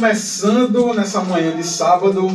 [0.00, 2.26] Começando nessa manhã de sábado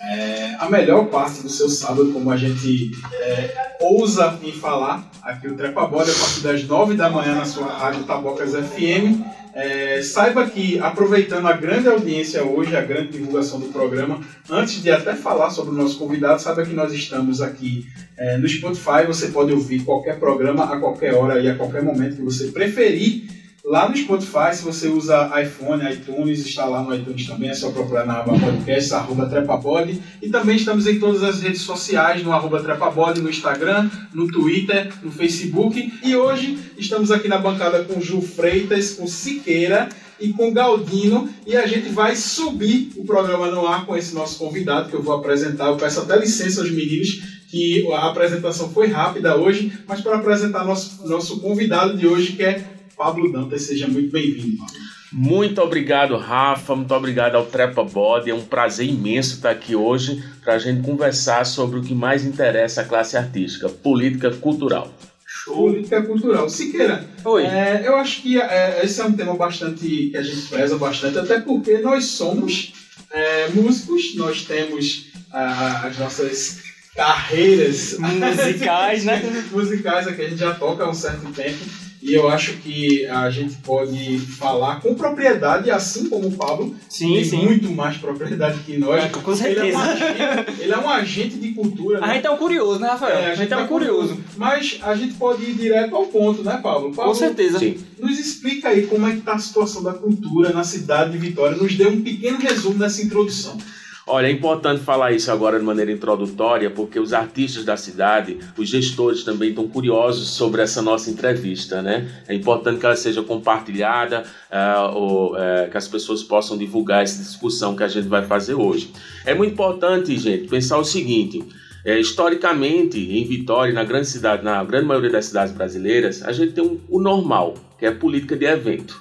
[0.00, 5.46] é, a melhor parte do seu sábado, como a gente é, ousa em falar, aqui
[5.46, 9.20] o Trepa Bola, a partir das 9 da manhã na sua rádio Tabocas FM.
[9.52, 14.90] É, saiba que, aproveitando a grande audiência hoje, a grande divulgação do programa, antes de
[14.90, 19.04] até falar sobre o nosso convidado, saiba que nós estamos aqui é, no Spotify.
[19.06, 23.39] Você pode ouvir qualquer programa a qualquer hora e a qualquer momento que você preferir.
[23.62, 27.70] Lá no Spotify, se você usa iPhone, iTunes, está lá no iTunes também, é só
[27.70, 30.00] procurar na aba podcast, arroba Trepabode.
[30.22, 34.90] E também estamos em todas as redes sociais, no arroba Trepabode, no Instagram, no Twitter,
[35.02, 35.92] no Facebook.
[36.02, 41.28] E hoje estamos aqui na bancada com Ju Freitas, com Siqueira e com Galdino.
[41.46, 45.02] E a gente vai subir o programa no ar com esse nosso convidado, que eu
[45.02, 45.66] vou apresentar.
[45.66, 50.64] Eu peço até licença aos meninos, que a apresentação foi rápida hoje, mas para apresentar
[50.64, 52.64] nosso, nosso convidado de hoje, que é
[53.00, 53.62] Pablo Dantas.
[53.62, 54.74] Seja muito bem-vindo, Pablo.
[55.10, 56.76] Muito obrigado, Rafa.
[56.76, 58.28] Muito obrigado ao Trepa Body.
[58.28, 62.26] É um prazer imenso estar aqui hoje para a gente conversar sobre o que mais
[62.26, 64.92] interessa à classe artística: política cultural.
[65.26, 65.54] Show.
[65.54, 66.50] Política cultural.
[66.50, 67.44] Siqueira, Oi.
[67.46, 71.18] É, eu acho que é, esse é um tema bastante que a gente preza bastante,
[71.18, 72.74] até porque nós somos
[73.10, 76.58] é, músicos, nós temos ah, as nossas
[76.94, 79.22] carreiras musicais, né?
[79.50, 81.89] musicais é que a gente já toca há um certo tempo.
[82.02, 87.14] E eu acho que a gente pode falar com propriedade, assim como o Pablo, Sim,
[87.14, 87.44] tem sim.
[87.44, 89.04] muito mais propriedade que nós.
[89.04, 89.78] É, com Ele é, um certeza.
[89.78, 91.98] agente, ele é um agente de cultura.
[91.98, 92.14] A né?
[92.14, 93.18] gente é um curioso, né, Rafael?
[93.18, 94.18] É, a gente é um curioso.
[94.36, 96.90] Mas a gente pode ir direto ao ponto, né, Pablo?
[96.94, 97.58] Pablo Com certeza.
[97.58, 97.76] Sim.
[97.98, 101.56] Nos explica aí como é que está a situação da cultura na cidade de Vitória.
[101.56, 103.58] Nos dê um pequeno resumo dessa introdução.
[104.06, 108.68] Olha, é importante falar isso agora de maneira introdutória, porque os artistas da cidade, os
[108.68, 112.08] gestores também estão curiosos sobre essa nossa entrevista, né?
[112.26, 117.22] É importante que ela seja compartilhada, ah, ou, eh, que as pessoas possam divulgar essa
[117.22, 118.90] discussão que a gente vai fazer hoje.
[119.24, 121.44] É muito importante, gente, pensar o seguinte.
[121.82, 126.52] é, historicamente, em Vitória, na grande cidade, na grande maioria das cidades brasileiras, a gente
[126.52, 129.00] tem um- o normal, que é a política de evento.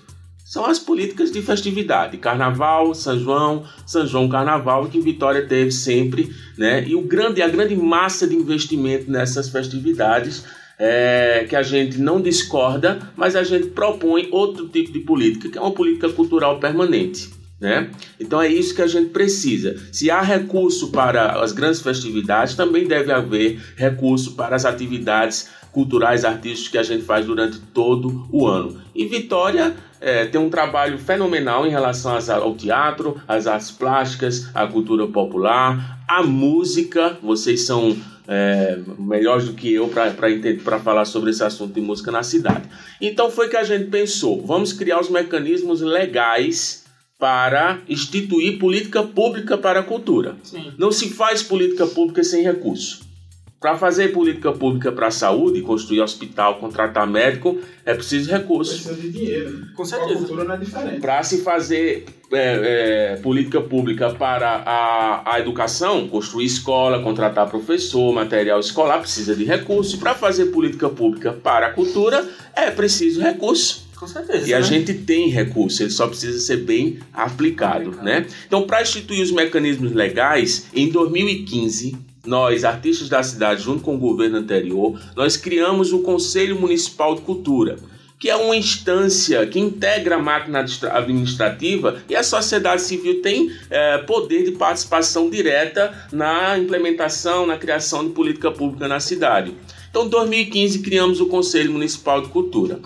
[0.50, 6.36] São as políticas de festividade, Carnaval, São João, São João Carnaval, que Vitória teve sempre,
[6.58, 6.84] né?
[6.88, 10.44] E o grande, a grande massa de investimento nessas festividades
[10.80, 15.58] é, que a gente não discorda, mas a gente propõe outro tipo de política, que
[15.60, 17.30] é uma política cultural permanente.
[17.62, 17.92] Né?
[18.20, 19.76] Então é isso que a gente precisa.
[19.92, 26.25] Se há recurso para as grandes festividades, também deve haver recurso para as atividades culturais,
[26.25, 28.81] artísticas que a gente faz durante todo o ano.
[28.96, 34.66] E Vitória é, tem um trabalho fenomenal em relação ao teatro, às artes plásticas, à
[34.66, 37.18] cultura popular, à música.
[37.22, 37.97] Vocês são
[38.28, 39.90] é, melhores do que eu
[40.63, 42.69] para falar sobre esse assunto de música na cidade.
[43.01, 46.86] Então foi que a gente pensou: vamos criar os mecanismos legais
[47.18, 50.38] para instituir política pública para a cultura.
[50.41, 50.72] Sim.
[50.78, 53.09] Não se faz política pública sem recurso.
[53.59, 58.72] Para fazer política pública para a saúde, construir hospital, contratar médico, é preciso recurso.
[58.72, 59.68] Precisa de dinheiro.
[59.75, 60.20] Com Com a certeza.
[60.20, 61.02] cultura não é diferente.
[61.02, 68.14] Para se fazer é, é, política pública para a, a educação, construir escola, contratar professor,
[68.14, 69.98] material escolar, precisa de recurso.
[69.98, 72.25] E para fazer política pública para a cultura,
[72.56, 73.90] é preciso recurso.
[73.98, 74.48] Com certeza.
[74.48, 74.66] E a né?
[74.66, 78.25] gente tem recurso, ele só precisa ser bem aplicado, né?
[78.48, 84.00] Então, para instituir os mecanismos legais, em 2015, nós, artistas da cidade, junto com o
[84.00, 87.78] governo anterior, nós criamos o Conselho Municipal de Cultura,
[88.19, 93.50] que é uma instância que integra a máquina administra- administrativa e a sociedade civil tem
[93.69, 99.53] eh, poder de participação direta na implementação, na criação de política pública na cidade.
[99.90, 102.80] Então, em 2015, criamos o Conselho Municipal de Cultura.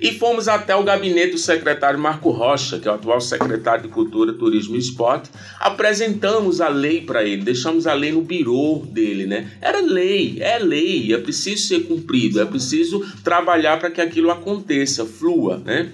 [0.00, 3.88] E fomos até o gabinete do secretário Marco Rocha, que é o atual secretário de
[3.88, 5.30] Cultura, Turismo e Esporte.
[5.58, 9.50] Apresentamos a lei para ele, deixamos a lei no birô dele, né?
[9.60, 15.06] Era lei, é lei, é preciso ser cumprido, é preciso trabalhar para que aquilo aconteça,
[15.06, 15.90] flua, né?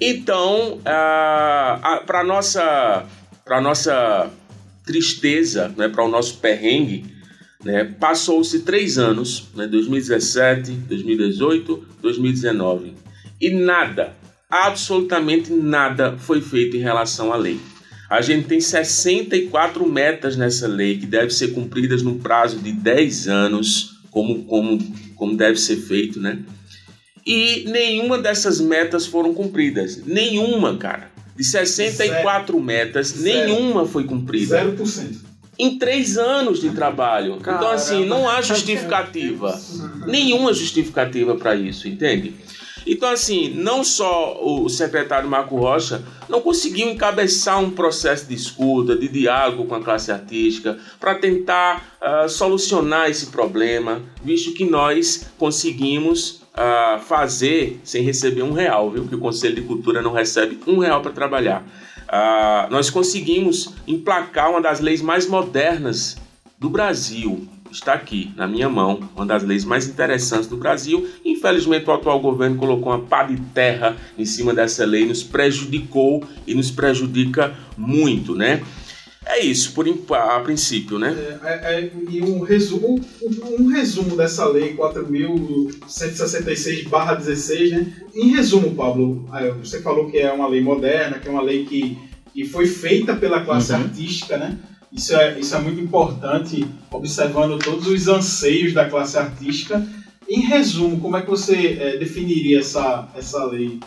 [0.00, 3.04] Então, para nossa
[3.44, 4.30] para nossa
[4.84, 7.04] tristeza, né, para o nosso perrengue,
[7.64, 12.94] né, passou-se três anos, né, 2017, 2018, 2019,
[13.40, 14.14] e nada,
[14.50, 17.58] absolutamente nada foi feito em relação à lei.
[18.08, 23.28] A gente tem 64 metas nessa lei que devem ser cumpridas no prazo de 10
[23.28, 24.78] anos, como, como,
[25.16, 26.38] como deve ser feito, né?
[27.26, 30.04] E nenhuma dessas metas foram cumpridas.
[30.04, 31.13] Nenhuma, cara.
[31.36, 33.48] De 64 metas, Zero.
[33.48, 34.64] nenhuma foi cumprida.
[34.64, 35.16] 0%.
[35.58, 37.36] Em três anos de trabalho.
[37.40, 37.74] Então, Caramba.
[37.74, 39.60] assim, não há justificativa.
[40.06, 42.34] Nenhuma justificativa para isso, entende?
[42.86, 48.94] Então, assim, não só o secretário Marco Rocha não conseguiu encabeçar um processo de escuta,
[48.94, 55.26] de diálogo com a classe artística, para tentar ah, solucionar esse problema, visto que nós
[55.38, 59.06] conseguimos ah, fazer sem receber um real, viu?
[59.06, 61.64] Que o Conselho de Cultura não recebe um real para trabalhar.
[62.08, 66.16] Ah, nós conseguimos emplacar uma das leis mais modernas
[66.58, 67.48] do Brasil.
[67.70, 71.08] Está aqui, na minha mão, uma das leis mais interessantes do Brasil.
[71.24, 76.22] Infelizmente, o atual governo colocou uma pá de terra em cima dessa lei, nos prejudicou
[76.46, 78.62] e nos prejudica muito, né?
[79.34, 81.12] É isso, por a princípio, né?
[81.42, 87.92] É, é, é, e um resumo, um, um resumo dessa lei 4.166/16, né?
[88.14, 91.64] Em resumo, Pablo, é, você falou que é uma lei moderna, que é uma lei
[91.64, 91.98] que,
[92.32, 93.80] que foi feita pela classe Uhum.
[93.80, 94.56] artística, né?
[94.92, 99.84] Isso é, isso é muito importante, observando todos os anseios da classe artística.
[100.28, 103.80] Em resumo, como é que você é, definiria essa, essa lei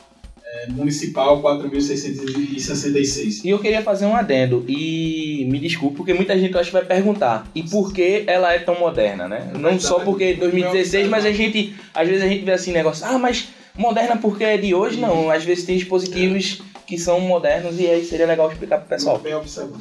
[0.53, 3.43] é, municipal 4.666?
[3.43, 6.75] E eu queria fazer um adendo, e me desculpe, porque muita gente eu acho que
[6.75, 9.51] vai perguntar, e por que ela é tão moderna, né?
[9.59, 13.17] Não só porque 2016, mas a gente, às vezes a gente vê assim, negócio, ah,
[13.17, 14.99] mas moderna porque é de hoje?
[14.99, 19.19] Não, às vezes tem dispositivos que são modernos e aí seria legal explicar pro pessoal.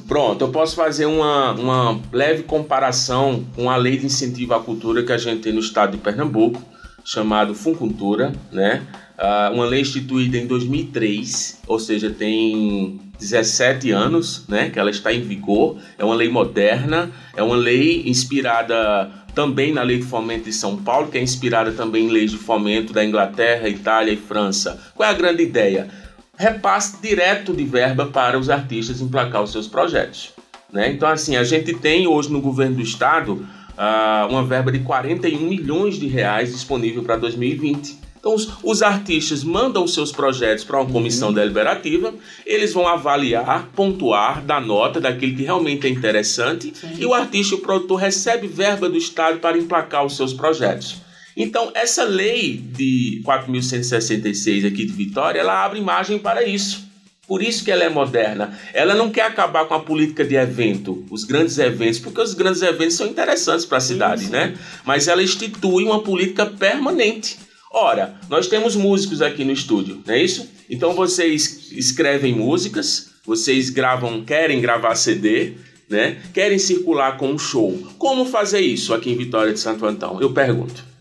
[0.08, 5.04] Pronto, eu posso fazer uma, uma leve comparação com a lei de incentivo à cultura
[5.04, 6.60] que a gente tem no estado de Pernambuco,
[7.06, 8.82] chamado Funcultura, né?
[9.16, 14.68] Ah, uma lei instituída em 2003, ou seja, tem 17 anos, né?
[14.68, 15.78] Que ela está em vigor.
[15.96, 20.76] É uma lei moderna, é uma lei inspirada também na lei de fomento de São
[20.76, 24.78] Paulo, que é inspirada também em leis de fomento da Inglaterra, Itália e França.
[24.94, 25.88] Qual é a grande ideia?
[26.36, 30.34] repasse direto de verba para os artistas emplacar os seus projetos.
[30.70, 30.92] Né?
[30.92, 33.46] Então, assim, a gente tem hoje no governo do estado
[33.76, 38.06] ah, uma verba de 41 milhões de reais disponível para 2020.
[38.18, 42.12] Então, os, os artistas mandam os seus projetos para uma comissão deliberativa,
[42.44, 47.58] eles vão avaliar, pontuar, dar nota daquilo que realmente é interessante, e o artista e
[47.58, 50.96] o produtor recebe verba do Estado para emplacar os seus projetos.
[51.36, 56.85] Então, essa lei de 4.166 aqui de Vitória, ela abre margem para isso.
[57.26, 58.56] Por isso que ela é moderna.
[58.72, 62.62] Ela não quer acabar com a política de evento, os grandes eventos, porque os grandes
[62.62, 64.56] eventos são interessantes para a cidade, né?
[64.84, 67.38] Mas ela institui uma política permanente.
[67.72, 70.48] Ora, nós temos músicos aqui no estúdio, não é isso?
[70.70, 75.54] Então vocês escrevem músicas, vocês gravam, querem gravar CD,
[75.88, 76.18] né?
[76.32, 77.76] Querem circular com um show.
[77.98, 80.20] Como fazer isso aqui em Vitória de Santo Antão?
[80.20, 80.95] Eu pergunto.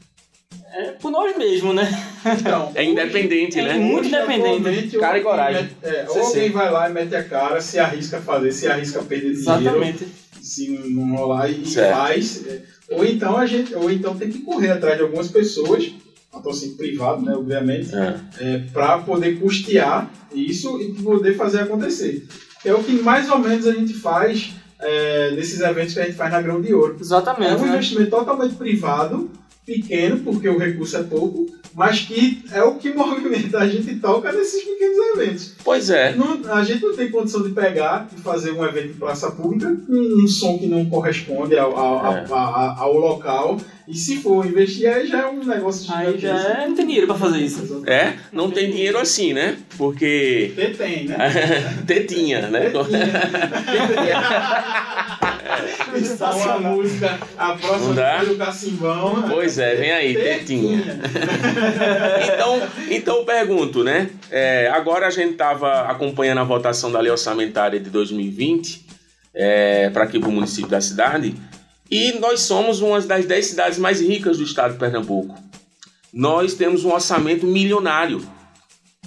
[0.78, 1.88] É por nós mesmos, né?
[2.40, 3.74] Então, É independente, É né?
[3.76, 4.98] muito independente.
[4.98, 5.64] Cara e coragem.
[5.64, 8.68] mete- é, ou alguém vai lá e mete a cara, se arrisca a fazer, se
[8.68, 10.08] arrisca a perder dinheiro, Exatamente.
[10.42, 11.96] se não rolar e Certo.
[11.96, 12.46] faz.
[12.48, 15.92] é, Ou então a gente, ou então tem que correr atrás de algumas pessoas,
[16.32, 18.16] patrocínio privado, né, obviamente, É.
[18.40, 22.28] é, para poder custear isso e poder fazer acontecer.
[22.66, 26.18] É o que mais ou menos a gente faz é, nesses eventos que a gente
[26.18, 26.98] faz na Grão de Ouro.
[27.00, 27.68] É Exatamente, um né?
[27.70, 29.32] investimento totalmente privado,
[29.66, 34.32] pequeno, porque o recurso é pouco, mas que é o que movimenta a gente toca
[34.32, 35.54] nesses pequenos eventos.
[35.64, 36.16] Pois é.
[36.16, 39.76] Não- a gente não tem condição de pegar e fazer um evento em praça pública
[39.88, 42.26] com um som que não corresponde ao, ao, É.
[42.30, 43.58] ao- ao- ao local.
[43.88, 47.06] E se for investir, aí já é um negócio Aí já é, não tem dinheiro
[47.06, 47.84] pra fazer isso.
[47.86, 49.58] É, não tem dinheiro assim, né?
[49.78, 51.18] Porque tem, né?
[51.86, 52.72] tetinha, né?
[56.18, 58.18] Passa a música, a próxima Não dá?
[58.20, 59.26] foi do Cacimbão.
[59.30, 60.84] Pois é, vem aí, tetinha.
[62.34, 64.10] Então, então eu pergunto, né?
[64.32, 68.86] É, agora a gente estava acompanhando a votação da lei orçamentária de 2020
[69.34, 71.36] é, para aqui para o município da cidade
[71.90, 75.36] e nós somos uma das 10 cidades mais ricas do estado de Pernambuco.
[76.12, 78.22] Nós temos um orçamento milionário.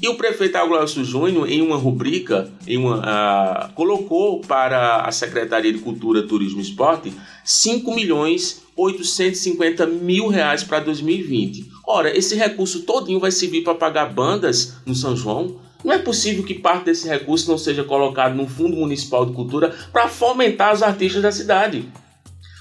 [0.00, 5.72] E o prefeito Aglaucio Júnior, em uma rubrica, em uma, ah, colocou para a Secretaria
[5.72, 7.12] de Cultura, Turismo e Esporte
[7.44, 11.66] 5 milhões 850 mil reais para 2020.
[11.84, 15.56] Ora, esse recurso todinho vai servir para pagar bandas no São João?
[15.84, 19.74] Não é possível que parte desse recurso não seja colocado no Fundo Municipal de Cultura
[19.92, 21.88] para fomentar os artistas da cidade.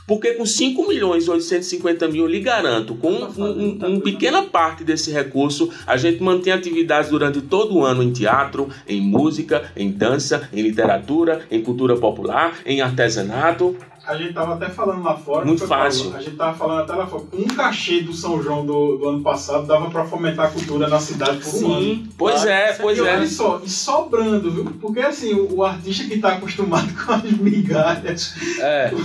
[0.08, 4.42] Porque com 5 milhões e 850 mil, eu lhe garanto, com um, um, um pequena
[4.42, 9.70] parte desse recurso, a gente mantém atividades durante todo o ano em teatro, em música,
[9.76, 13.76] em dança, em literatura, em cultura popular, em artesanato.
[14.08, 15.44] A gente tava até falando lá fora.
[15.46, 16.06] Muito fácil.
[16.06, 17.24] Paulo, A gente tava falando até lá fora.
[17.34, 21.00] Um cachê do São João do, do ano passado dava para fomentar a cultura na
[21.00, 21.82] cidade por um ano.
[21.82, 22.08] Sim.
[22.18, 22.50] Pois claro.
[22.50, 23.28] é, pois e olha é.
[23.28, 24.66] só, e sobrando, viu?
[24.80, 28.92] Porque assim, o, o artista que tá acostumado com as migalhas, É,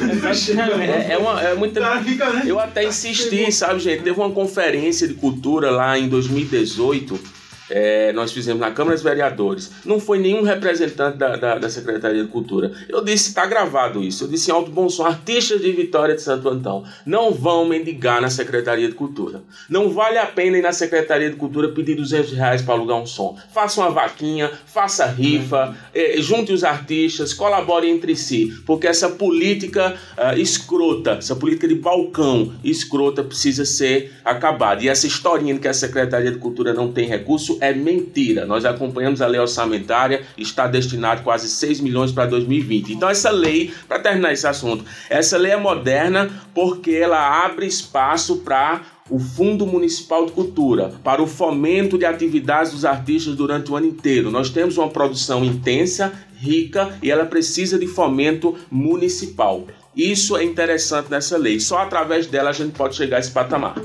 [0.83, 2.43] É, é, uma, é o muita cara fica, né?
[2.47, 4.03] Eu até insisti, sabe, gente?
[4.03, 7.42] Teve uma conferência de cultura lá em 2018.
[7.75, 9.71] É, nós fizemos na Câmara dos Vereadores.
[9.85, 12.71] Não foi nenhum representante da, da, da Secretaria de Cultura.
[12.87, 14.25] Eu disse, está gravado isso.
[14.25, 18.21] Eu disse em alto bom som: artistas de Vitória de Santo Antão não vão mendigar
[18.21, 19.43] na Secretaria de Cultura.
[19.71, 23.07] Não vale a pena ir na Secretaria de Cultura pedir 200 reais para alugar um
[23.07, 23.39] som.
[23.55, 28.53] Faça uma vaquinha, faça rifa, eh, junte os artistas, colabore entre si.
[28.67, 34.85] Porque essa política ah, escrota, essa política de balcão escrota precisa ser acabada.
[34.85, 38.45] E essa historinha de que a Secretaria de Cultura não tem recurso é mentira.
[38.45, 42.93] Nós acompanhamos a lei orçamentária, está destinado quase 6 milhões para 2020.
[42.93, 48.39] Então essa lei, para terminar esse assunto, essa lei é moderna porque ela abre espaço
[48.39, 53.77] para o Fundo Municipal de Cultura, para o fomento de atividades dos artistas durante o
[53.77, 54.29] ano inteiro.
[54.29, 59.69] Nós temos uma produção intensa, rica e ela precisa de fomento municipal.
[59.95, 61.61] Isso é interessante nessa lei.
[61.61, 63.77] Só através dela a gente pode chegar a esse patamar.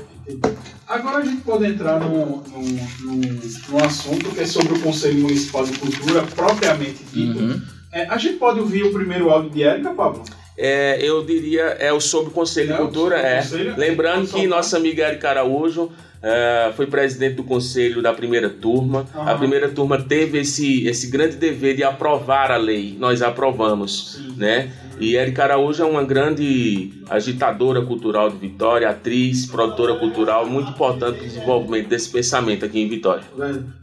[0.86, 3.20] Agora a gente pode entrar num, num, num,
[3.68, 7.38] num assunto que é sobre o Conselho Municipal de Cultura propriamente dito.
[7.38, 7.62] Uhum.
[7.92, 10.22] É, a gente pode ouvir o primeiro áudio de Érica, Pablo?
[10.56, 13.36] É, eu diria, é o sobre o Conselho de Cultura, é.
[13.42, 13.74] Conselho.
[13.76, 15.90] Lembrando que nossa amiga Erika Araújo
[16.22, 19.06] é, foi presidente do conselho da primeira turma.
[19.14, 19.38] A Aham.
[19.38, 22.96] primeira turma teve esse, esse grande dever de aprovar a lei.
[22.98, 24.34] Nós aprovamos, Sim.
[24.36, 24.72] né?
[25.00, 31.18] E Erika Araújo é uma grande agitadora cultural de Vitória, atriz, produtora cultural, muito importante
[31.18, 33.22] para o desenvolvimento desse pensamento aqui em Vitória.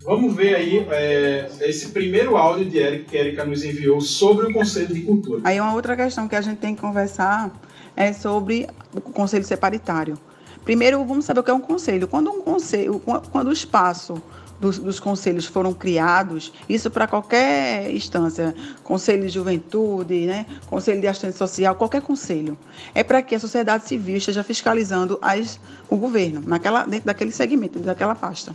[0.03, 4.47] Vamos ver aí é, esse primeiro áudio de Érica que a Érica nos enviou sobre
[4.47, 5.41] o Conselho de Cultura.
[5.45, 7.49] Aí uma outra questão que a gente tem que conversar
[7.95, 10.17] é sobre o conselho ser paritário.
[10.65, 12.07] Primeiro, vamos saber o que é um conselho.
[12.07, 12.99] Quando um conselho,
[13.31, 14.21] quando o espaço
[14.59, 21.07] dos, dos conselhos foram criados, isso para qualquer instância, conselho de juventude, né, conselho de
[21.07, 22.57] assistência social, qualquer conselho,
[22.95, 27.77] é para que a sociedade civil esteja fiscalizando as, o governo, naquela, dentro daquele segmento,
[27.79, 28.51] daquela pasta.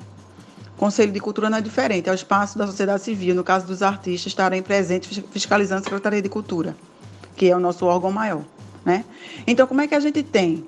[0.77, 3.83] Conselho de Cultura não é diferente, é o espaço da sociedade civil, no caso dos
[3.83, 6.75] artistas, estarem presentes fis- fiscalizando a Secretaria de Cultura,
[7.37, 8.43] que é o nosso órgão maior.
[8.83, 9.05] Né?
[9.47, 10.65] Então, como é que a gente tem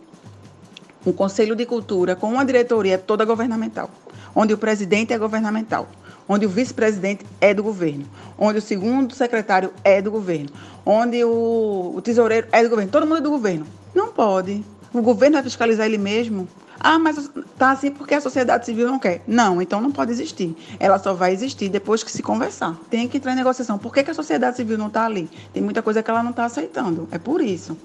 [1.04, 3.90] um Conselho de Cultura com uma diretoria toda governamental,
[4.34, 5.88] onde o presidente é governamental,
[6.28, 8.04] onde o vice-presidente é do governo,
[8.38, 10.50] onde o segundo secretário é do governo,
[10.86, 13.66] onde o, o tesoureiro é do governo, todo mundo é do governo.
[13.94, 14.64] Não pode.
[14.92, 16.48] O governo vai fiscalizar ele mesmo.
[16.78, 19.22] Ah, mas tá assim porque a sociedade civil não quer.
[19.26, 20.56] Não, então não pode existir.
[20.80, 22.76] Ela só vai existir depois que se conversar.
[22.90, 23.78] Tem que entrar em negociação.
[23.78, 25.30] Por que, que a sociedade civil não está ali?
[25.52, 27.08] Tem muita coisa que ela não está aceitando.
[27.12, 27.76] É por isso.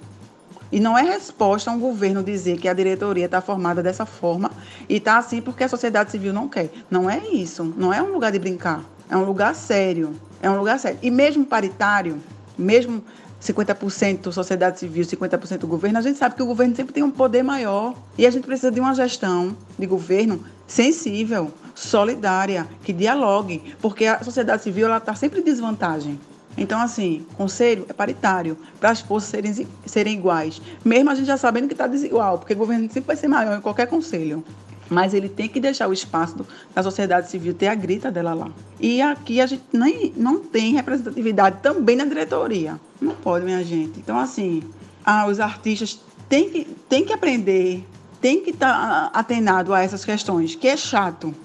[0.71, 4.51] E não é resposta um governo dizer que a diretoria está formada dessa forma
[4.89, 6.69] e está assim porque a sociedade civil não quer.
[6.89, 7.63] Não é isso.
[7.77, 8.83] Não é um lugar de brincar.
[9.09, 10.15] É um lugar sério.
[10.41, 10.99] É um lugar sério.
[11.01, 12.21] E mesmo paritário,
[12.57, 13.03] mesmo
[13.41, 17.43] 50% sociedade civil, 50% governo, a gente sabe que o governo sempre tem um poder
[17.43, 17.95] maior.
[18.17, 24.23] E a gente precisa de uma gestão de governo sensível, solidária, que dialogue, porque a
[24.23, 26.19] sociedade civil está sempre em desvantagem.
[26.57, 30.59] Então, assim, conselho é paritário, para as forças serem, serem iguais.
[30.83, 33.57] Mesmo a gente já sabendo que está desigual, porque o governo sempre vai ser maior
[33.57, 34.43] em qualquer conselho.
[34.89, 38.49] Mas ele tem que deixar o espaço da sociedade civil ter a grita dela lá.
[38.79, 42.79] E aqui a gente nem, não tem representatividade também na diretoria.
[42.99, 43.99] Não pode, minha gente.
[43.99, 44.63] Então, assim,
[45.05, 47.85] ah, os artistas têm que, têm que aprender,
[48.21, 51.35] têm que estar tá atenado a essas questões, que é chato.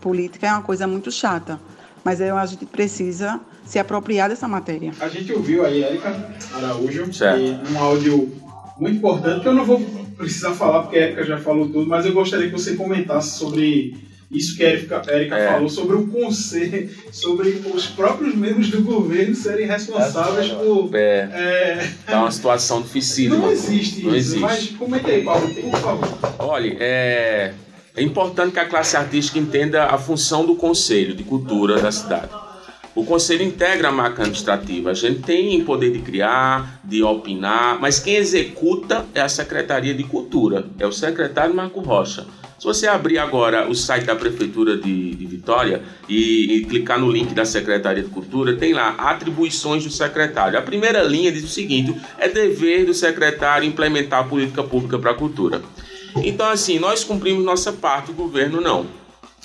[0.00, 1.58] Política é uma coisa muito chata.
[2.04, 4.92] Mas a gente precisa se apropriar dessa matéria.
[4.98, 6.16] A gente ouviu aí Érica
[6.54, 7.42] Araújo, certo.
[7.70, 8.32] um áudio
[8.80, 9.78] muito importante, que eu não vou
[10.16, 13.94] precisar falar, porque a Érica já falou tudo, mas eu gostaria que você comentasse sobre
[14.30, 15.52] isso que a Érica, Érica É.
[15.52, 20.90] falou, sobre o conselho, sobre os próprios membros do governo serem responsáveis por.
[20.94, 23.36] É, É, tá uma situação dificílima.
[23.36, 24.40] não existe Não isso, existe.
[24.40, 26.18] mas comenta aí, Paulo, por favor.
[26.38, 27.52] Olha, é,
[27.96, 32.30] é importante que a classe artística entenda a função do Conselho de Cultura da cidade.
[32.98, 34.90] O Conselho integra a marca administrativa.
[34.90, 40.02] A gente tem poder de criar, de opinar, mas quem executa é a Secretaria de
[40.02, 42.26] Cultura, é o secretário Marco Rocha.
[42.58, 47.08] Se você abrir agora o site da Prefeitura de, de Vitória e, e clicar no
[47.08, 50.58] link da Secretaria de Cultura, tem lá atribuições do secretário.
[50.58, 55.12] A primeira linha diz o seguinte: é dever do secretário implementar a política pública para
[55.12, 55.62] a cultura.
[56.16, 58.86] Então, assim, nós cumprimos nossa parte, o governo não.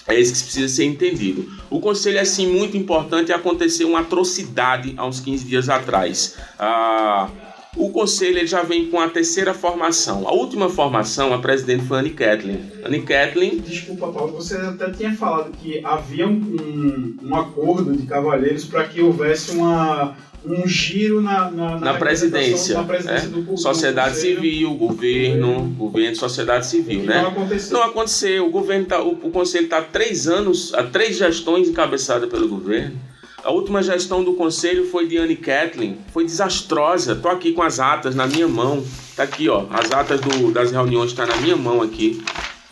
[0.07, 1.49] É isso que precisa ser entendido.
[1.69, 6.35] O conselho é, assim, muito importante aconteceu uma atrocidade há uns 15 dias atrás.
[6.59, 7.29] Ah,
[7.75, 10.27] o conselho já vem com a terceira formação.
[10.27, 12.71] A última formação, a presidente foi Anne Kathleen.
[12.83, 18.65] Anne Kathleen Desculpa, Paulo, você até tinha falado que havia um, um acordo de cavalheiros
[18.65, 20.15] para que houvesse uma,
[20.45, 23.29] um giro na, na, na presidência, na presidência é?
[23.29, 27.21] do, do sociedade civil, governo, governo, sociedade civil, E né?
[27.21, 27.77] Não aconteceu.
[27.77, 28.47] Não aconteceu.
[28.47, 32.47] O governo tá, o, o conselho está há três anos, há três gestões encabeçadas pelo
[32.47, 32.95] governo.
[33.43, 37.13] A última gestão do conselho foi de Anne Kathleen, foi desastrosa.
[37.13, 38.81] Tô aqui com as atas na minha mão.
[39.17, 39.65] Tá aqui, ó.
[39.69, 42.23] As atas do- das reuniões estão na minha mão aqui.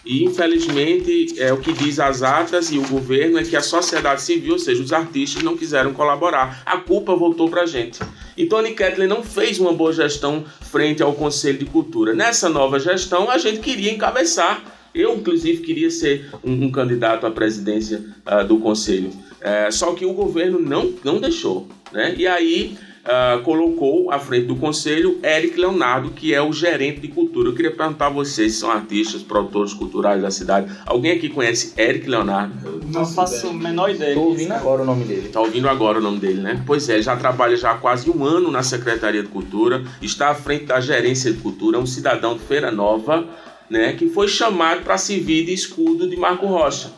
[0.06, 4.22] E infelizmente é o que diz as atas e o governo é que a sociedade
[4.22, 6.64] civil, ou seja, os artistas não quiseram colaborar.
[6.66, 8.00] A culpa voltou pra gente.
[8.38, 12.14] Então Anne Kathleen não fez uma boa gestão frente ao Conselho de Cultura.
[12.14, 14.64] Nessa nova gestão, a gente queria encabeçar.
[14.94, 19.12] Eu, inclusive, queria ser um, um candidato à presidência ah, do Conselho.
[19.40, 21.68] É, só que o governo não, não deixou.
[21.92, 22.14] Né?
[22.18, 27.08] E aí ah, colocou à frente do Conselho Eric Leonardo, que é o gerente de
[27.08, 27.50] cultura.
[27.50, 30.72] Eu queria perguntar a vocês, se são artistas, produtores culturais da cidade.
[30.86, 32.54] Alguém aqui conhece Eric Leonardo?
[32.88, 34.14] Não faço a menor ideia.
[34.14, 34.56] Disso, ouvindo né?
[34.56, 35.30] agora o nome dele.
[35.30, 36.64] Tá ouvindo agora o nome dele, né?
[36.66, 40.30] Pois é, ele já trabalha já há quase um ano na Secretaria de Cultura, está
[40.30, 43.26] à frente da Gerência de Cultura, é um cidadão de Feira Nova,
[43.68, 43.94] né?
[43.94, 46.92] Que foi chamado para servir de escudo de Marco Rocha.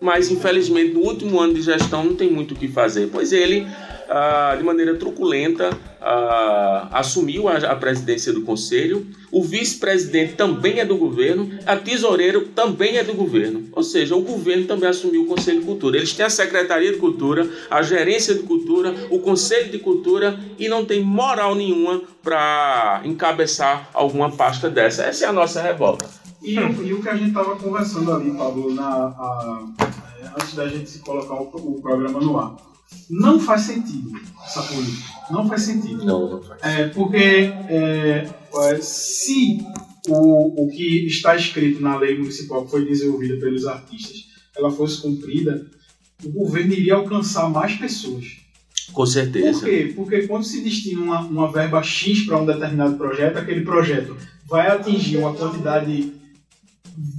[0.00, 3.66] Mas, infelizmente, no último ano de gestão não tem muito o que fazer, pois ele,
[4.10, 5.70] ah, de maneira truculenta,
[6.00, 12.46] ah, assumiu a, a presidência do Conselho, o vice-presidente também é do governo, a tesoureiro
[12.48, 13.68] também é do governo.
[13.72, 15.96] Ou seja, o governo também assumiu o Conselho de Cultura.
[15.96, 20.68] Eles têm a Secretaria de Cultura, a Gerência de Cultura, o Conselho de Cultura e
[20.68, 25.04] não tem moral nenhuma para encabeçar alguma pasta dessa.
[25.04, 26.06] Essa é a nossa revolta.
[26.42, 29.64] E, e o que a gente estava conversando ali, Pablo, na, a-
[30.22, 32.56] é, antes da gente se colocar o, o programa no ar.
[33.08, 34.12] Não faz sentido
[34.44, 35.10] essa política.
[35.30, 36.04] Não faz sentido.
[36.04, 36.62] Não, não faz.
[36.62, 39.58] É, porque é, é, se
[40.08, 45.00] o, o que está escrito na lei municipal que foi desenvolvida pelos artistas ela fosse
[45.00, 45.66] cumprida,
[46.24, 48.40] o governo iria alcançar mais pessoas.
[48.88, 49.64] Com Por certeza.
[49.64, 49.92] quê?
[49.94, 54.16] Porque quando se destina uma, uma verba X para um determinado projeto, aquele projeto
[54.48, 56.12] vai atingir uma quantidade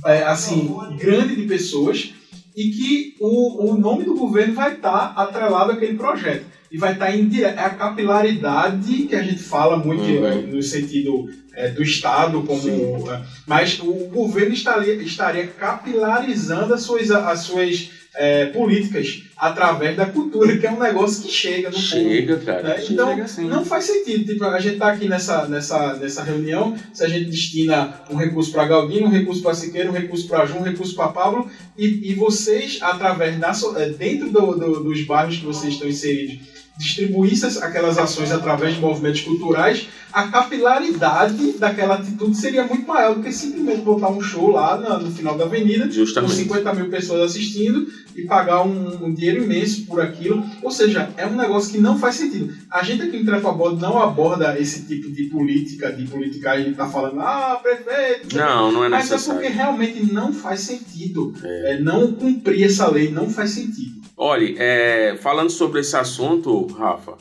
[0.06, 2.14] é, assim grande de pessoas
[2.56, 6.46] e que o, o nome do governo vai estar atrelado àquele projeto.
[6.72, 7.44] E vai estar em dire...
[7.44, 10.26] é a capilaridade que a gente fala muito Uhum.
[10.26, 16.82] é, no sentido é, do Estado, como, é, mas o governo estaria, estaria capilarizando as
[16.82, 21.76] suas, as suas é, políticas através da cultura, que é um negócio que chega no
[21.76, 21.86] povo.
[21.88, 22.62] Chega, cara.
[22.63, 22.84] né?
[22.89, 23.47] Então, Chega assim.
[23.47, 24.26] não faz sentido.
[24.26, 28.52] Tipo, a gente tá aqui nessa, nessa, nessa reunião, se a gente destina um recurso
[28.52, 32.12] para Galdino, um recurso para Siqueira, um recurso para João, um recurso para Pablo, e,
[32.12, 36.39] e vocês, através da, eh, dentro do- do- dos bairros que vocês estão inseridos,
[36.78, 43.22] distribuísse aquelas ações através de movimentos culturais, a capilaridade daquela atitude seria muito maior do
[43.22, 46.32] que simplesmente botar um show lá no final da avenida, Justamente.
[46.32, 50.44] com 50 mil pessoas assistindo e pagar um, um, dinheiro imenso por aquilo.
[50.62, 52.54] Ou seja, é um negócio que não faz sentido.
[52.70, 56.90] A gente aqui no Trepabode não aborda esse tipo de política, de politicagem, de tá
[56.90, 58.36] falando, ah, prefeito.
[58.36, 59.40] Não, não é Mas necessário.
[59.40, 61.34] é porque realmente não faz sentido.
[61.44, 61.74] É.
[61.74, 64.01] É, não cumprir essa lei não faz sentido.
[64.24, 67.18] Olha, é, falando sobre esse assunto, Rafa,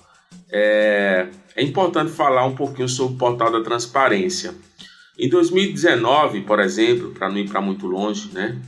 [0.52, 4.54] é, é, importante falar um pouquinho sobre o portal da transparência.
[5.18, 8.60] Em 2019, por exemplo, para não ir para muito longe, né?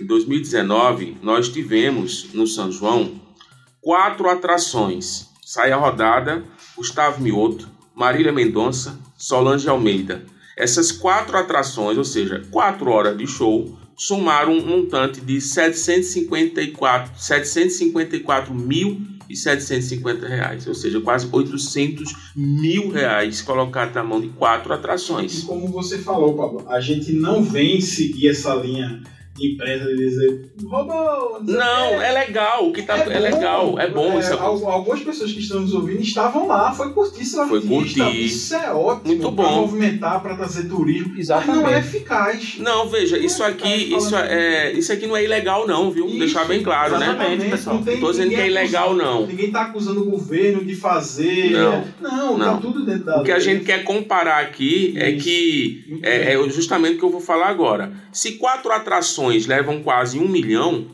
[0.00, 3.20] Em 2019, nós tivemos no São João
[3.82, 5.28] quatro atrações.
[5.44, 6.42] Sai a rodada,
[6.74, 10.24] Gustavo Mioto, Marília Mendonça, Solange Almeida.
[10.56, 18.54] Essas quatro atrações, ou seja, quatro horas de show, somaram um montante de 754, 754
[18.54, 24.72] mil e 750 reais, ou seja, quase 800 mil reais colocados na mão de quatro
[24.72, 25.42] atrações.
[25.42, 29.02] E como você falou, Pablo, a gente não vem seguir essa linha
[29.40, 31.42] empresa de dizer roubou.
[31.42, 34.12] Não, é legal, o que tá é, é legal, é bom.
[34.12, 34.38] É, isso é...
[34.38, 38.24] Algumas pessoas que estão nos ouvindo estavam lá, foi curtir esse Foi curtir.
[38.24, 39.06] Isso é ótimo.
[39.06, 39.42] Muito bom.
[39.42, 41.18] Pra movimentar, para trazer turismo.
[41.18, 41.62] Exatamente.
[41.62, 42.56] Mas não é eficaz.
[42.58, 46.06] Não, veja, não isso é aqui, isso é, isso aqui não é ilegal não, viu?
[46.06, 47.14] Isso, Deixar bem claro, né?
[47.50, 47.76] Pessoal.
[47.76, 49.26] Não, tem, não tô dizendo que é ilegal acusando, não.
[49.26, 51.50] Ninguém tá acusando o governo de fazer.
[51.50, 52.54] Não, não, não.
[52.54, 56.48] tá tudo dentro da O que a gente quer comparar aqui é que é, é
[56.48, 57.92] justamente o que eu vou falar agora.
[58.12, 60.86] Se quatro atrações levam quase um milhão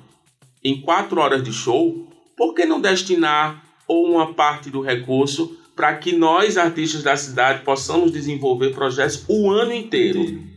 [0.62, 5.94] em quatro horas de show, por que não destinar ou uma parte do recurso para
[5.96, 10.50] que nós, artistas da cidade, possamos desenvolver projetos o ano inteiro?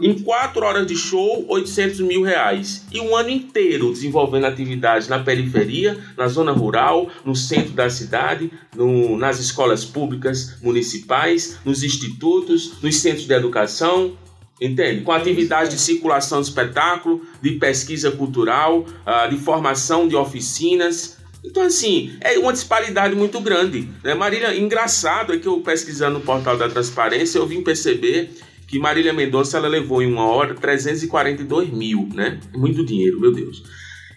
[0.00, 2.84] Em quatro horas de show, 800 mil reais.
[2.90, 8.50] E um ano inteiro desenvolvendo atividades na periferia, na zona rural, no centro da cidade,
[8.74, 14.16] no, nas escolas públicas municipais, nos institutos, nos centros de educação,
[14.62, 15.02] Entende?
[15.02, 21.18] Com atividades de circulação de espetáculo, de pesquisa cultural, uh, de formação de oficinas.
[21.44, 23.88] Então, assim, é uma disparidade muito grande.
[24.04, 24.14] Né?
[24.14, 28.30] Marília, engraçado é que eu pesquisando no portal da transparência, eu vim perceber
[28.68, 32.38] que Marília Mendonça ela levou em uma hora 342 mil, né?
[32.54, 33.62] Muito dinheiro, meu Deus.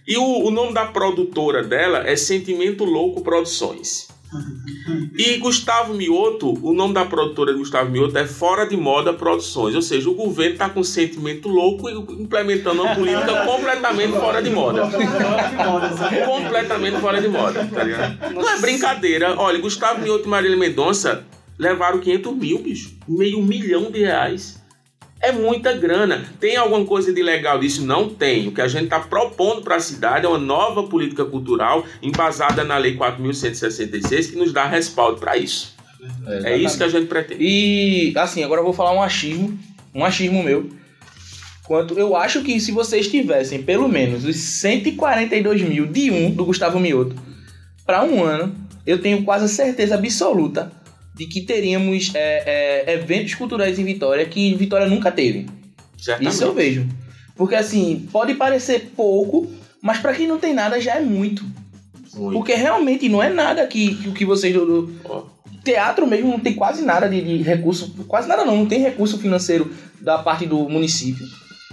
[0.08, 4.08] E o, o nome da produtora dela é Sentimento Louco Produções.
[5.18, 9.76] E Gustavo Mioto, o nome da produtora de Gustavo Mioto é Fora de Moda Produções,
[9.76, 14.42] ou seja, o governo está com um sentimento louco e implementando uma política completamente fora
[14.42, 14.90] de moda.
[16.26, 18.34] completamente fora de moda, tá ligado?
[18.34, 19.36] Não é brincadeira.
[19.38, 21.26] Olha, Gustavo Mioto e Marília Mendonça
[21.58, 22.96] levaram 500 mil, bicho.
[23.08, 24.65] Meio milhão de reais
[25.26, 26.26] é muita grana.
[26.40, 27.86] Tem alguma coisa de legal disso?
[27.86, 28.48] Não tem.
[28.48, 32.64] O que a gente está propondo para a cidade é uma nova política cultural embasada
[32.64, 35.76] na Lei 4.166 que nos dá respaldo para isso.
[36.28, 37.44] É, é, isso que a gente pretende.
[37.44, 39.58] E, assim, agora eu vou falar um achismo,
[39.94, 40.70] um achismo meu.
[41.64, 46.46] Quanto eu acho que se vocês tivessem pelo menos os 142 mil de um do
[46.46, 47.16] Gustavo Mioto
[47.84, 50.72] para um ano, eu tenho quase certeza absoluta
[51.16, 55.48] de que teríamos é, é, eventos culturais em Vitória que Vitória nunca teve.
[55.98, 56.34] Certamente.
[56.34, 56.88] Isso eu vejo.
[57.36, 59.50] Porque assim, pode parecer pouco,
[59.82, 61.44] mas para quem não tem nada já é muito.
[62.14, 62.34] muito.
[62.34, 65.24] Porque realmente não é nada que, o que vocês do, do oh.
[65.64, 69.18] teatro mesmo não tem quase nada de, de, recurso, quase nada não, não tem recurso
[69.18, 71.26] financeiro da parte do município.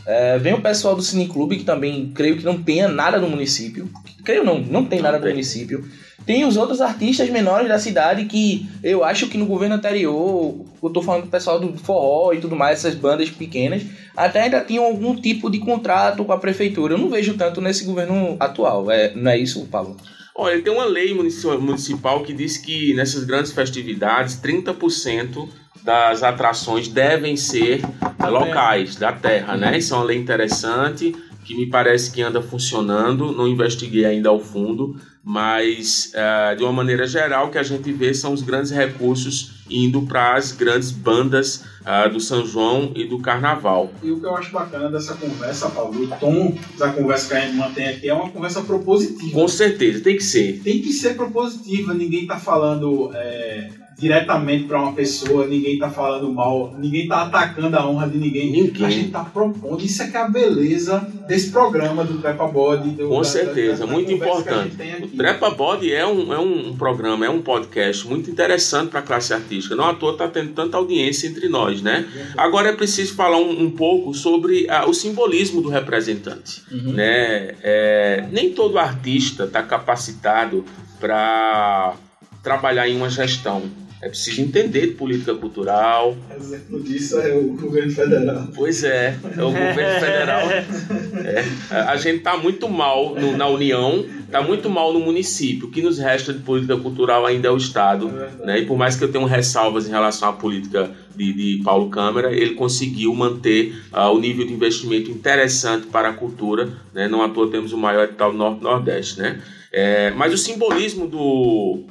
[0.06, 3.88] É, vem o pessoal do Cineclube, que também creio que não tenha nada no município.
[4.24, 5.28] Creio não, não tem não nada tem.
[5.28, 5.84] no município.
[6.26, 10.90] Tem os outros artistas menores da cidade que eu acho que no governo anterior, eu
[10.90, 13.82] tô falando do pessoal do forró e tudo mais, essas bandas pequenas,
[14.16, 16.94] até ainda tinham algum tipo de contrato com a prefeitura.
[16.94, 18.90] Eu não vejo tanto nesse governo atual.
[18.90, 19.96] É, não é isso, Paulo?
[20.34, 25.48] Olha, tem uma lei municipal que diz que nessas grandes festividades, 30%
[25.82, 27.82] das atrações devem ser
[28.18, 29.12] da locais, terra.
[29.12, 29.78] da terra, né?
[29.78, 33.32] Isso é uma lei interessante que me parece que anda funcionando.
[33.32, 37.92] Não investiguei ainda ao fundo, mas uh, de uma maneira geral o que a gente
[37.92, 43.04] vê são os grandes recursos indo para as grandes bandas uh, do São João e
[43.04, 43.92] do Carnaval.
[44.02, 47.40] E o que eu acho bacana dessa conversa, Paulo, o tom da conversa que a
[47.40, 49.32] gente mantém aqui é uma conversa propositiva.
[49.32, 50.60] Com certeza, tem que ser.
[50.62, 53.70] Tem que ser propositiva, ninguém está falando é,
[54.02, 58.50] diretamente para uma pessoa, ninguém está falando mal, ninguém está atacando a honra de ninguém.
[58.50, 58.84] ninguém.
[58.84, 59.80] A gente está propondo.
[59.80, 62.96] Isso é que é a beleza desse programa do Trepa Body.
[63.00, 64.76] Com da, certeza, da, da, muito importante.
[65.04, 69.04] O Trepa Body é um, é um programa, é um podcast muito interessante para a
[69.04, 69.76] classe artística.
[69.76, 72.04] Não à toa está tendo tanta audiência entre nós, né?
[72.36, 76.60] Agora é preciso falar um, um pouco sobre ah, o simbolismo do representante.
[76.72, 76.94] Uhum.
[76.94, 77.54] Né?
[77.62, 80.64] É, nem todo artista está capacitado
[80.98, 81.94] para
[82.42, 83.62] trabalhar em uma gestão.
[84.02, 86.16] É preciso entender de política cultural.
[86.36, 88.48] Exemplo disso é o governo federal.
[88.52, 90.42] Pois é, é o governo federal.
[90.50, 95.68] É, a gente está muito mal no, na União, está muito mal no município.
[95.68, 98.10] O que nos resta de política cultural ainda é o Estado.
[98.42, 98.58] É né?
[98.58, 102.32] E por mais que eu tenha ressalvas em relação à política de, de Paulo Câmara,
[102.32, 106.70] ele conseguiu manter ah, o nível de investimento interessante para a cultura.
[106.92, 107.06] Né?
[107.06, 109.20] Não à toa temos o maior edital do Norte-Nordeste.
[109.20, 109.40] Né?
[109.70, 111.84] É, mas o simbolismo do,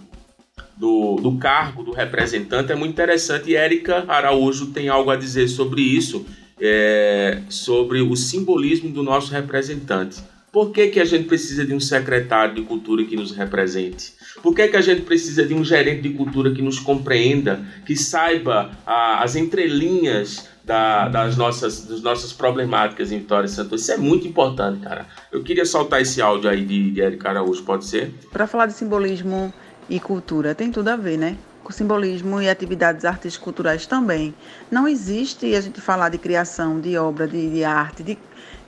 [0.82, 5.48] do, do cargo do representante é muito interessante e Érica Araújo tem algo a dizer
[5.48, 6.26] sobre isso,
[6.60, 10.24] é, sobre o simbolismo do nosso representante.
[10.52, 14.14] Por que, que a gente precisa de um secretário de cultura que nos represente?
[14.42, 17.96] Por que, que a gente precisa de um gerente de cultura que nos compreenda, que
[17.96, 23.92] saiba a, as entrelinhas da, das, nossas, das nossas problemáticas em Vitória e Santo Isso
[23.92, 25.06] é muito importante, cara.
[25.32, 28.12] Eu queria soltar esse áudio aí de, de Érica Araújo, pode ser?
[28.32, 29.54] Para falar de simbolismo
[29.92, 31.38] e cultura tem tudo a ver, né?
[31.66, 34.34] Com simbolismo e atividades artísticas culturais também.
[34.72, 38.18] Não existe a gente falar de criação, de obra, de, de arte, de,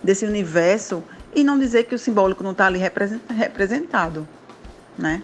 [0.04, 1.02] desse universo
[1.34, 4.28] e não dizer que o simbólico não está ali representado,
[4.98, 5.24] né?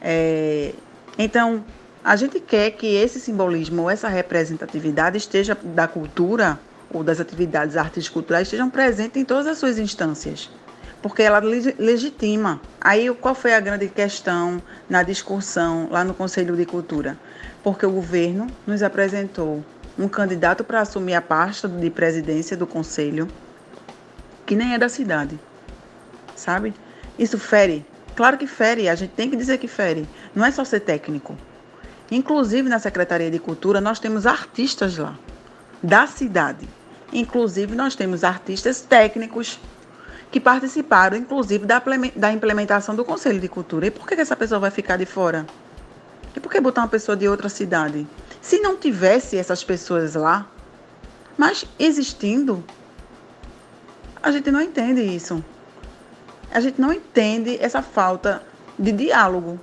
[0.00, 0.72] É,
[1.18, 1.64] então,
[2.04, 8.14] a gente quer que esse simbolismo, essa representatividade esteja da cultura ou das atividades artísticas
[8.14, 10.48] culturais estejam presentes em todas as suas instâncias
[11.02, 12.60] porque ela legitima.
[12.80, 17.18] Aí qual foi a grande questão na discussão lá no Conselho de Cultura?
[17.62, 19.64] Porque o governo nos apresentou
[19.98, 23.28] um candidato para assumir a pasta de presidência do conselho
[24.46, 25.38] que nem é da cidade.
[26.34, 26.72] Sabe?
[27.18, 27.84] Isso fere.
[28.14, 30.08] Claro que fere, a gente tem que dizer que fere.
[30.34, 31.36] Não é só ser técnico.
[32.10, 35.18] Inclusive na Secretaria de Cultura nós temos artistas lá
[35.82, 36.68] da cidade.
[37.12, 39.58] Inclusive nós temos artistas técnicos
[40.32, 43.86] que participaram, inclusive, da, implementação do Conselho de Cultura.
[43.86, 45.46] E por que essa pessoa vai ficar de fora?
[46.34, 48.06] E por que botar uma pessoa de outra cidade?
[48.40, 50.46] Se não tivesse essas pessoas lá,
[51.36, 52.64] mas existindo,
[54.22, 55.44] a gente não entende isso.
[56.50, 58.42] A gente não entende essa falta
[58.78, 59.60] de diálogo.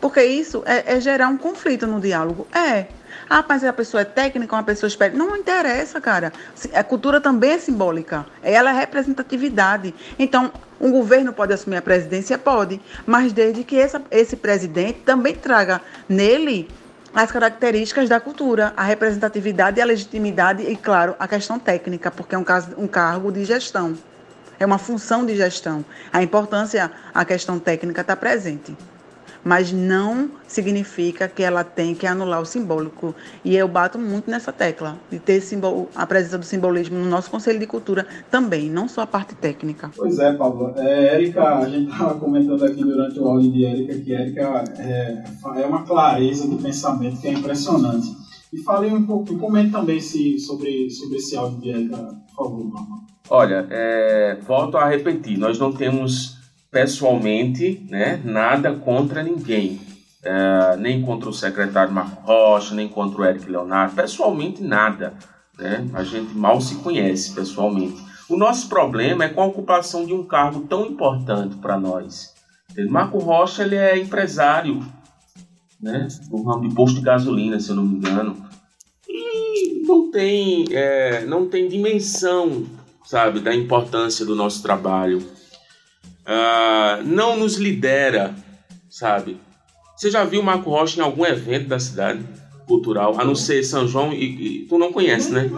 [0.00, 2.46] Porque isso é, é gerar um conflito no diálogo.
[2.54, 2.86] É.
[3.28, 5.14] Ah, mas a pessoa é técnica, uma pessoa espera.
[5.14, 6.32] Não, interessa, cara.
[6.74, 8.26] A cultura também é simbólica.
[8.42, 9.94] Ela é representatividade.
[10.18, 12.38] Então, um governo pode assumir a presidência?
[12.38, 12.80] Pode.
[13.06, 16.68] Mas desde que essa, esse presidente também traga nele
[17.14, 22.34] as características da cultura, a representatividade e a legitimidade e, claro, a questão técnica, porque
[22.34, 23.96] é um, caso, um cargo de gestão.
[24.60, 25.84] É uma função de gestão.
[26.12, 28.76] A importância, a questão técnica está presente
[29.44, 33.14] mas não significa que ela tem que anular o simbólico.
[33.44, 37.30] E eu bato muito nessa tecla, de ter simbol, a presença do simbolismo no nosso
[37.30, 39.90] Conselho de Cultura também, não só a parte técnica.
[39.96, 40.72] Pois é, Pablo.
[40.76, 45.24] É, Érica, a gente estava comentando aqui durante o áudio de Érica que Érica é,
[45.56, 48.16] é uma clareza de pensamento que é impressionante.
[48.52, 51.96] E falei um pouco, comente também se, sobre, sobre esse áudio de Érica,
[52.34, 52.72] por favor.
[53.30, 56.37] Olha, é, volto a repetir, nós não temos
[56.70, 59.80] pessoalmente, né, nada contra ninguém.
[60.22, 65.14] É, nem contra o secretário Marco Rocha, nem contra o Eric Leonardo, pessoalmente nada.
[65.56, 65.88] Né?
[65.94, 67.96] A gente mal se conhece pessoalmente.
[68.28, 72.34] O nosso problema é com a ocupação de um cargo tão importante para nós.
[72.88, 74.84] Marco Rocha ele é empresário
[75.80, 76.08] né?
[76.30, 78.36] no ramo de posto de gasolina, se eu não me engano.
[79.08, 82.66] E não tem, é, não tem dimensão,
[83.04, 85.24] sabe, da importância do nosso trabalho
[86.28, 88.34] uh, não nos lidera,
[88.90, 89.38] sabe?
[89.96, 92.20] Você já viu o Marco Rocha em algum evento da cidade
[92.66, 95.50] cultural, a não ser São João e, e tu não conhece, né?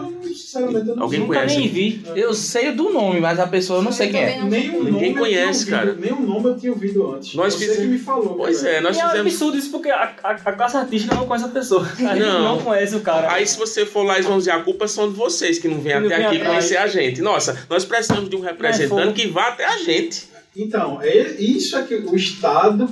[0.97, 1.57] Alguém Nunca conhece?
[1.57, 2.01] nem vi.
[2.15, 4.41] Eu sei do nome, mas a pessoa eu não sei quem é.
[4.41, 5.95] Nem o Ninguém nome conhece, eu tinha ouvido, cara.
[5.99, 7.33] Nem o nome eu tinha ouvido antes.
[7.35, 8.35] Nós Você fizemos- que me falou.
[8.35, 8.75] Pois cara.
[8.75, 9.33] é, nós e é um fizemos.
[9.33, 11.83] absurdo isso porque a, a, a classe artística não conhece a pessoa.
[11.83, 12.43] A gente Não.
[12.55, 13.29] não conhece o cara.
[13.33, 15.81] Aí se você for lá e vão dizer a culpa são de vocês que não
[15.81, 16.47] vêm até aqui atrás.
[16.47, 17.21] conhecer a gente.
[17.21, 19.13] Nossa, nós precisamos de um representante fogo.
[19.13, 20.30] que vá até a gente.
[20.53, 22.85] Então, é isso é que o Estado,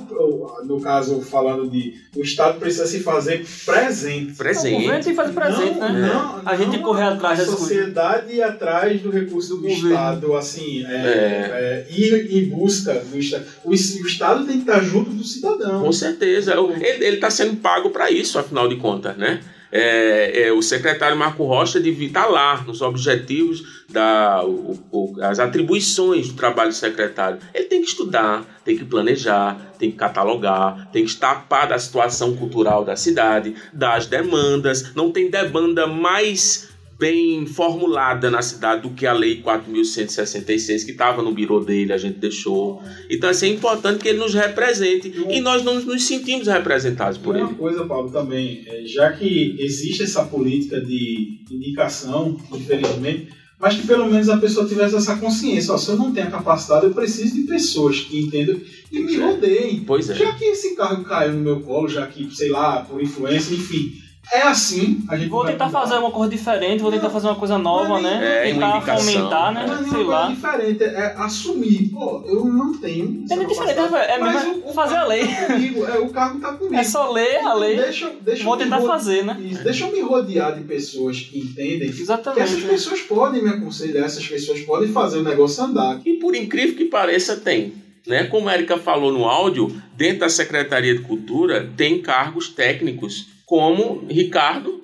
[0.64, 1.94] no caso falando de.
[2.16, 4.32] O Estado precisa se fazer presente.
[4.32, 4.72] O Presente.
[4.82, 6.08] governo tem que fazer presente, não, né?
[6.08, 7.68] não, A gente não tem que correr atrás a das coisas.
[7.68, 9.88] sociedade ir atrás do recurso do Governo.
[9.90, 13.44] Estado, assim, é, é, ir em busca do Estado.
[13.62, 15.82] O, o Estado tem que estar junto do cidadão.
[15.82, 16.58] Com certeza.
[16.58, 19.40] O- Ele está sendo pago para isso, afinal de contas, né?
[19.72, 25.38] É, é, o secretário Marco Rocha devia estar lá nos objetivos, da, o- o- as
[25.40, 27.38] atribuições do trabalho do secretário.
[27.52, 31.78] Ele tem que estudar, tem que planejar, tem que catalogar, tem que estar a da
[31.78, 34.94] situação cultural da cidade, das demandas.
[34.94, 36.69] Não tem demanda mais
[37.00, 41.98] bem formulada na cidade do que a Lei 4.166, que estava no birô dele, a
[41.98, 42.82] gente deixou.
[43.08, 45.10] Então, assim, é importante que ele nos represente.
[45.30, 47.54] E nós não nos sentimos representados por Uma ele.
[47.56, 54.10] coisa, Paulo, também, é, já que existe essa política de indicação, infelizmente, mas que pelo
[54.10, 57.34] menos a pessoa tivesse essa consciência, ó, se eu não tenho a capacidade, eu preciso
[57.34, 58.60] de pessoas que entendam
[58.92, 59.84] e me rodeiem.
[59.86, 60.14] Pois é.
[60.14, 63.92] Já que esse cargo caiu no meu colo, já que, sei lá, por influência, enfim,
[64.32, 65.80] é assim, a gente Vou vai tentar mudar.
[65.80, 68.48] fazer uma coisa diferente, vou tentar fazer uma coisa nova, Não é né?
[68.48, 69.76] É, tentar fomentar, Não é né?
[69.78, 70.28] Sei coisa lá.
[70.28, 71.88] diferente, é assumir.
[71.92, 73.24] Pô, eu não tenho.
[73.30, 75.26] É nem diferente, é mas mesmo o- o fazer a lei.
[75.26, 76.74] tá comigo, é, o cargo tá comigo.
[76.76, 79.36] É só ler a lei, Deixa, deixa vou tentar fazer, né?
[79.40, 82.42] Isso, Deixa eu me rodear de pessoas que entendem que Exatamente.
[82.42, 86.00] essas pessoas podem me aconselhar, essas pessoas podem fazer o negócio andar.
[86.06, 87.72] E por incrível que pareça, tem.
[88.06, 88.24] Né?
[88.24, 94.06] Como a Erika falou no áudio, dentro da Secretaria de Cultura tem cargos técnicos, como
[94.08, 94.80] Ricardo,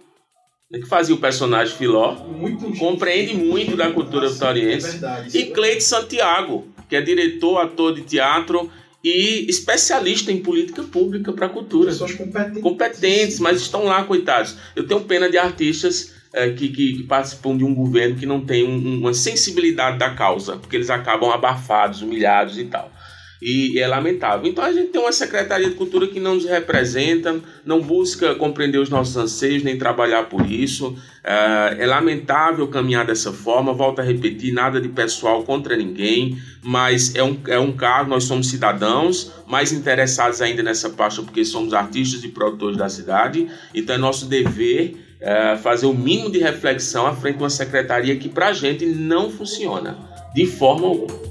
[0.69, 4.97] né, que fazia o personagem Filó, Muito compreende muito da cultura É vitoriense,
[5.29, 8.69] isso e é Cleide Santiago, que é diretor, ator de teatro
[9.05, 11.91] e especialista em política pública para a cultura.
[11.93, 12.61] Pessoas competentes.
[12.61, 14.57] competentes, mas estão lá, coitados.
[14.75, 16.13] Eu tenho pena de artistas
[16.59, 20.57] que, que- que participam de um governo que não tem um- uma sensibilidade da causa,
[20.57, 22.91] porque eles acabam abafados, humilhados e tal.
[23.41, 24.49] E é lamentável.
[24.49, 28.79] Então a gente tem uma Secretaria de Cultura que não nos representa, não busca compreender
[28.79, 30.97] os nossos anseios, nem trabalhar por isso.
[31.23, 33.75] Eh, é lamentável caminhar dessa forma.
[33.75, 38.25] Volto a repetir: nada de pessoal contra ninguém, mas é um, é um cargo, nós
[38.25, 43.49] somos cidadãos, mais interessados ainda nessa pasta porque somos artistas e produtores da cidade.
[43.75, 48.17] Então é nosso dever eh, fazer o mínimo de reflexão à frente de uma secretaria
[48.17, 49.99] que pra gente não funciona
[50.35, 51.27] de forma alguma.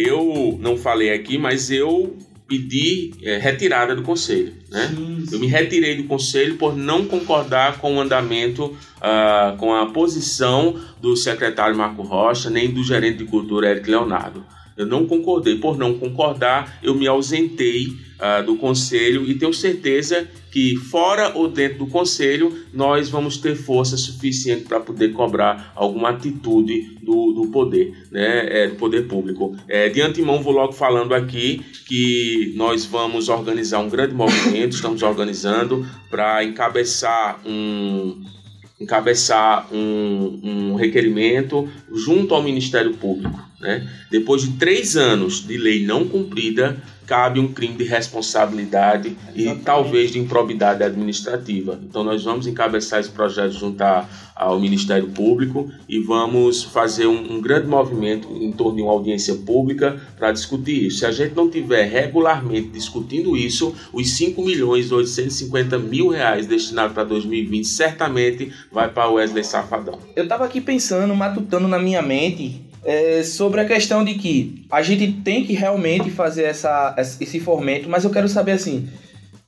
[0.00, 4.90] Eu não falei aqui, mas eu pedi eh, retirada do conselho, né?
[5.30, 10.80] Eu me retirei do conselho por não concordar com o andamento, ah, com a posição
[11.00, 14.46] do secretário Marco Rocha, nem do gerente de cultura Eric Leonardo.
[14.78, 15.56] Eu não concordei.
[15.56, 17.88] Por não concordar, eu me ausentei
[18.18, 23.54] ah, do conselho e tenho certeza que, fora ou dentro do conselho, nós vamos ter
[23.54, 29.56] força suficiente para poder cobrar alguma atitude do, do poder, né, é, do poder público.
[29.68, 35.02] É, de antemão, vou logo falando aqui que nós vamos organizar um grande movimento, estamos
[35.02, 38.22] organizando para encabeçar um,
[38.80, 43.42] encabeçar um, um requerimento junto ao Ministério Público.
[43.60, 43.88] Né?
[44.10, 50.12] Depois de três anos de lei não cumprida, cabe um crime de responsabilidade e talvez
[50.12, 51.80] de improbidade administrativa.
[51.82, 53.82] Então nós vamos encabeçar esse projeto junto
[54.36, 59.34] ao Ministério Público e vamos fazer um, um grande movimento em torno de uma audiência
[59.34, 60.98] pública para discutir isso.
[60.98, 66.46] Se a gente não tiver regularmente discutindo isso, os 5 milhões e 850 mil reais
[66.46, 69.98] destinados para 2020 certamente vai para Wesley Safadão.
[70.14, 74.82] Eu tava aqui pensando, matutando na minha mente é, sobre a questão de que a
[74.82, 78.88] gente tem que realmente fazer essa, esse fomento, mas eu quero saber assim,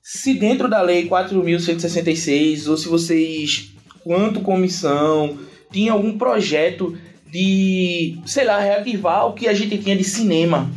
[0.03, 5.39] se dentro da lei 4.166 ou se vocês, quanto comissão,
[5.73, 6.97] tinha algum projeto
[7.31, 10.71] de, sei lá, reativar o que a gente tinha de cinema.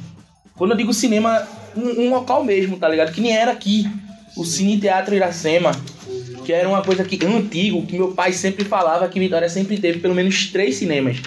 [0.56, 3.12] Quando eu digo cinema, um, um local mesmo, tá ligado?
[3.12, 3.90] Que nem era aqui,
[4.38, 5.72] o Cine Teatro Iracema
[6.44, 10.00] que era uma coisa que antigo, que meu pai sempre falava que Vitória sempre teve
[10.00, 11.18] pelo menos três cinemas.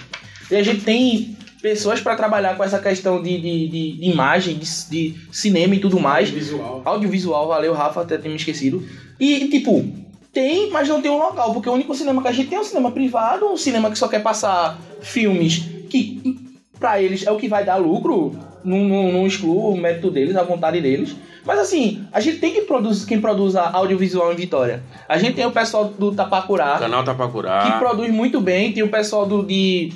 [0.50, 4.56] E a gente tem pessoas para trabalhar com essa questão de, de, de, de imagem,
[4.56, 6.30] de, de cinema e tudo mais.
[6.30, 6.82] Visual.
[6.85, 8.87] Audiovisual, valeu, Rafa, até tinha me esquecido.
[9.18, 9.85] E, tipo,
[10.32, 12.61] tem, mas não tem um local, porque o único cinema que a gente tem é
[12.61, 16.38] um cinema privado, um cinema que só quer passar filmes que,
[16.78, 18.38] pra eles, é o que vai dar lucro.
[18.62, 21.16] Não, não, não excluo o mérito deles, a vontade deles.
[21.46, 24.82] Mas assim, a gente tem que produzir, quem produz audiovisual em Vitória.
[25.09, 28.72] A gente tem o pessoal do Tapacurá, Canal que Tapacurá, produz muito bem.
[28.72, 29.92] Tem o pessoal do de.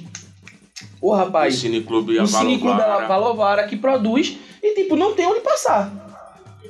[1.01, 3.07] O rapaz, Cineclube o Cineclube da.
[3.07, 5.91] Valovara que produz e tipo, não tem onde passar.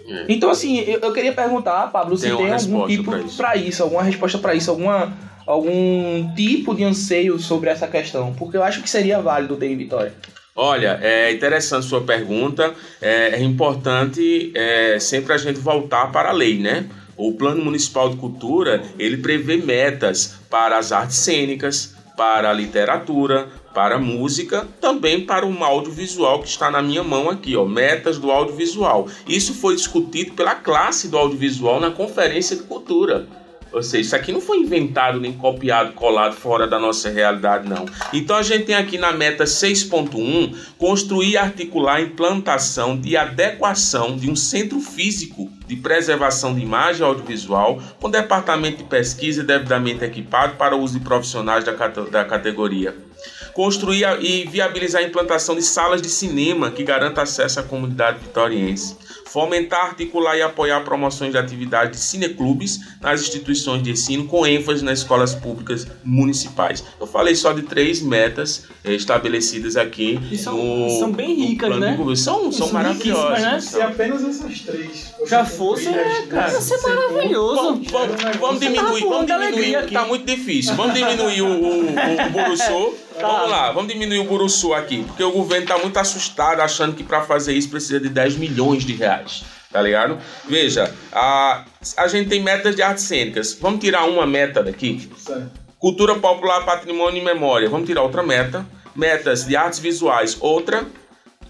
[0.08, 0.26] É.
[0.28, 3.68] Então assim, eu, eu queria perguntar, Pablo, se Tem tem, algum tipo pra isso.
[3.68, 5.12] isso, alguma resposta pra isso, alguma
[5.46, 9.76] algum tipo de anseio sobre essa questão, porque eu acho que seria válido ter em
[9.76, 10.14] Vitória.
[10.54, 12.74] Olha, é interessante sua pergunta.
[13.00, 16.86] É, é importante é, sempre a gente voltar para a lei, né?
[17.16, 23.48] O Plano Municipal de Cultura ele prevê metas para as artes cênicas, para a literatura,
[23.72, 28.18] para a música, também para o audiovisual que está na minha mão aqui, ó, metas
[28.18, 29.08] do audiovisual.
[29.28, 33.26] Isso foi discutido pela classe do audiovisual na Conferência de Cultura.
[33.72, 37.86] Ou seja, isso aqui não foi inventado nem copiado, colado fora da nossa realidade, não.
[38.12, 44.28] Então a gente tem aqui na meta 6.1 construir articular a implantação de adequação de
[44.28, 50.76] um centro físico de preservação de imagem audiovisual com departamento de pesquisa devidamente equipado para
[50.76, 53.09] uso de profissionais da, da categoria
[53.52, 58.96] construir e viabilizar a implantação de salas de cinema que garanta acesso à comunidade vitoriense,
[59.32, 64.84] fomentar, articular e apoiar promoções de atividades de cineclubes nas instituições de ensino, com ênfase
[64.84, 66.84] nas escolas públicas municipais.
[67.00, 70.18] Eu falei só de três metas eh, estabelecidas aqui.
[70.30, 71.96] E são, no, são bem ricas, né?
[71.96, 73.40] São, são São maravilhosas.
[73.40, 73.60] né?
[73.60, 77.54] Se apenas essas três Já fossem fosse, é, cara, ia ser maravilhoso.
[77.54, 79.94] Vamos, vamos, vamos diminuir, vamos diminuir, aqui.
[79.94, 80.74] tá muito difícil.
[80.74, 82.94] Vamos diminuir o, o, o Buruçu.
[83.20, 83.26] Tá.
[83.26, 87.04] Vamos lá, vamos diminuir o Buruçu aqui, porque o governo tá muito assustado, achando que
[87.04, 89.19] para fazer isso precisa de 10 milhões de reais.
[89.70, 90.18] Tá ligado?
[90.48, 91.64] Veja, a,
[91.96, 93.56] a gente tem metas de artes cênicas.
[93.60, 95.10] Vamos tirar uma meta daqui?
[95.16, 95.50] Certo.
[95.78, 97.68] Cultura popular, patrimônio e memória.
[97.68, 98.66] Vamos tirar outra meta.
[98.94, 100.86] Metas de artes visuais, outra.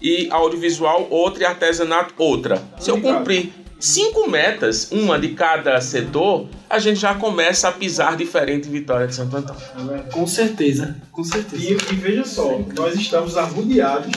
[0.01, 1.43] E audiovisual, outra.
[1.43, 2.61] E artesanato, outra.
[2.79, 3.51] Se eu cumprir
[3.81, 9.07] cinco metas, uma de cada setor, a gente já começa a pisar diferente em Vitória
[9.07, 9.61] de Santo Antônio.
[9.61, 10.03] Tá?
[10.13, 11.63] Com certeza, com certeza.
[11.63, 14.11] E, e veja só, nós estamos arrodeados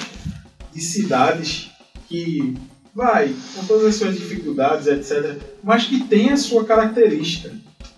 [0.73, 1.71] de cidades
[2.09, 2.55] que,
[2.95, 7.51] vai, com todas as suas dificuldades, etc., mas que tem a sua característica.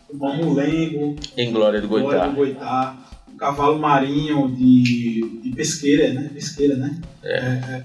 [0.08, 2.28] O Mamulengo, Em Glória do Glória Goitá.
[2.28, 2.96] do Goitá,
[3.32, 6.30] o cavalo marinho de, de pesqueira, né?
[6.32, 6.98] Pesqueira, né?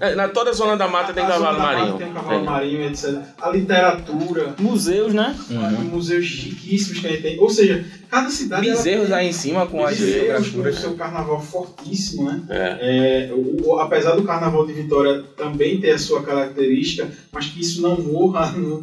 [0.00, 1.98] É, na toda a zona da mata tem A cavalo Zona da Mata marinho.
[1.98, 2.44] Tem um cavalo Tem.
[2.44, 3.18] marinho, etc.
[3.40, 5.34] A literatura, Museus, né?
[5.50, 5.84] Uhum.
[5.84, 7.38] museus riquíssimos que a gente tem.
[7.40, 8.66] Ou seja, cada cidade.
[8.68, 12.42] Bezerros tem aí em cima com as com o seu carnaval fortíssimo, né?
[12.48, 13.28] É.
[13.28, 17.60] É, o- o- apesar do Carnaval de Vitória também ter a sua característica, mas que
[17.60, 18.80] isso não morra, não,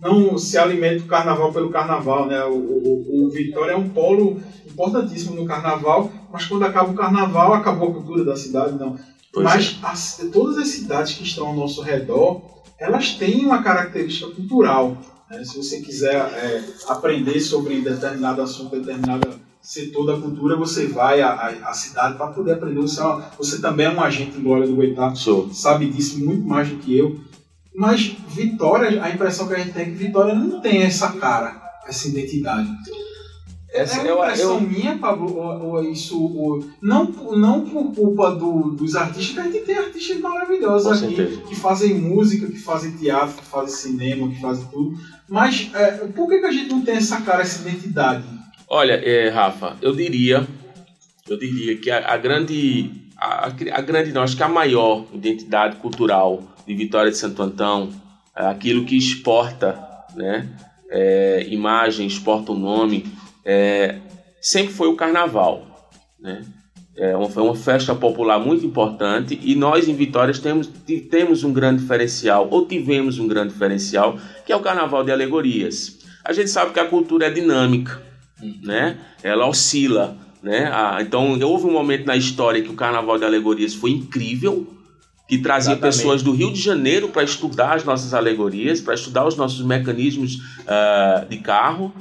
[0.00, 2.42] não- se alimente do Carnaval pelo Carnaval, né?
[2.44, 7.54] O, o- o Vitória é um polo importantíssimo no Carnaval, mas quando acaba o Carnaval,
[7.54, 8.96] acabou a cultura da cidade, não.
[9.34, 12.40] Pois mas as- todas as cidades que estão ao nosso redor,
[12.78, 14.96] elas têm uma característica cultural.
[15.30, 15.42] né?
[15.44, 19.28] Se você quiser é, aprender sobre determinado assunto, determinado
[19.60, 21.32] setor da cultura, você vai à,
[21.64, 22.80] à- cidade para poder aprender.
[22.80, 25.50] Você, é você também é um agente em Glória do Goitá, Sou.
[25.52, 27.18] sabe disso muito mais do que eu.
[27.74, 31.60] Mas Vitória, a impressão que a gente tem é que Vitória não tem essa cara,
[31.88, 32.68] essa identidade.
[33.74, 37.04] Essa, é uma impressão eu, minha, Pablo, ou, ou isso, ou- não,
[37.36, 41.40] não por culpa do- dos artistas, que a gente tem artistas maravilhosos Com aqui, certeza.
[41.42, 44.96] que fazem música, que fazem teatro, que fazem cinema, que fazem tudo.
[45.28, 48.22] Mas é, por que, que a gente não tem essa cara, essa identidade?
[48.68, 50.46] Olha, é, Rafa, eu diria,
[51.28, 55.76] eu diria que a, a grande, a, a grande, não, acho que a maior identidade
[55.76, 57.90] cultural de Vitória de Santo Antão,
[58.36, 59.78] é aquilo que exporta,
[60.14, 60.48] né,
[60.88, 63.04] é, imagem, exporta o nome,
[63.44, 63.98] é,
[64.40, 65.90] sempre foi o Carnaval,
[66.20, 66.44] né?
[66.96, 70.70] É uma, foi uma festa popular muito importante e nós em Vitória temos,
[71.10, 74.16] temos um grande diferencial, ou tivemos um grande diferencial,
[74.46, 75.98] que é o Carnaval de Alegorias.
[76.24, 78.00] A gente sabe que a cultura é dinâmica,
[78.62, 78.96] né?
[79.24, 80.70] Ela oscila, né?
[80.72, 84.64] Ah, então houve um momento na história que o Carnaval de Alegorias foi incrível,
[85.26, 85.96] que trazia Exatamente.
[85.96, 90.38] pessoas do Rio de Janeiro para estudar as nossas alegorias, para estudar os nossos mecanismos
[90.68, 91.92] ah, de carro,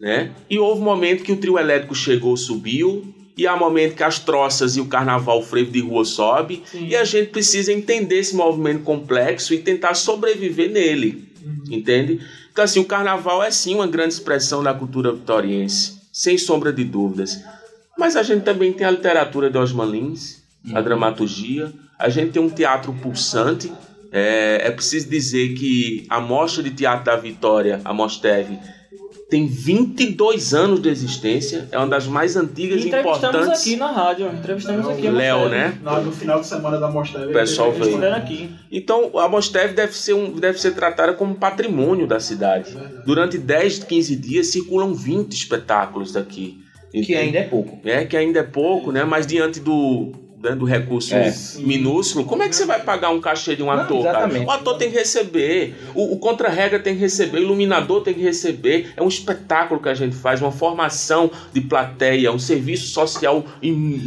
[0.00, 0.32] né?
[0.48, 4.02] E houve um momento que o trio elétrico chegou, subiu, e há um momento que
[4.02, 6.88] as troças e o carnaval o frevo de rua sobe, Sim.
[6.88, 11.28] e a gente precisa entender esse movimento complexo e tentar sobreviver nele,
[11.70, 12.20] entende?
[12.52, 16.84] Então assim, o carnaval é sim uma grande expressão da cultura vitoriense, sem sombra de
[16.84, 17.38] dúvidas.
[17.98, 20.42] Mas a gente também tem a literatura de Osman Lins,
[20.74, 23.72] a dramaturgia, a gente tem um teatro pulsante.
[24.12, 28.58] É, é preciso dizer que a Mostra de Teatro da Vitória, a Mosteve,
[29.30, 33.60] tem 22 anos de existência, é uma das mais antigas e Entrevistamos importantes.
[33.60, 35.78] aqui na rádio, entrevistamos aqui a Léo, né?
[36.04, 37.28] No final de semana da mostra.
[37.28, 38.12] O pessoal veio.
[38.12, 38.50] aqui.
[38.72, 42.76] Então, a Mosteve deve ser, um, deve ser tratada como patrimônio da cidade.
[43.06, 46.64] Durante 10, 15 dias circulam 20 espetáculos daqui.
[46.90, 47.78] que ainda é pouco.
[47.84, 49.04] É, que ainda é pouco, né?
[49.04, 50.12] Mas diante do,
[50.42, 51.34] né, do recurso É.
[51.58, 54.46] minúsculo, como é que você vai pagar um cachê de um ator, exatamente.
[54.46, 58.22] O ator tem que receber, o, o contra-regra tem que receber, o iluminador tem que
[58.22, 58.92] receber.
[58.96, 63.44] É um espetáculo que a gente faz, uma formação de plateia, um serviço social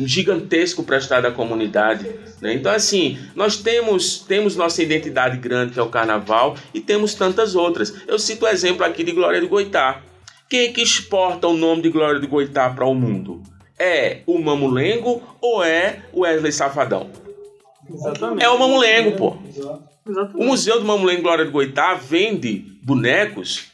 [0.06, 2.08] gigantesco prestado à comunidade.
[2.42, 2.54] né?
[2.54, 7.56] Então, assim, nós temos, temos nossa identidade grande, que é o carnaval, e temos tantas
[7.56, 7.94] outras.
[8.08, 10.02] Eu cito o exemplo aqui de Glória do Goitá.
[10.50, 13.42] Quem é que exporta o nome de Glória do Goitá para o mundo?
[13.84, 17.10] É o Mamulengo ou é o Wesley Safadão?
[17.90, 18.42] Exatamente.
[18.42, 19.38] É o Mamulengo, pô.
[19.46, 20.38] Exato.
[20.38, 23.66] O Museu do Mamulengo Glória do Goitá vende bonecos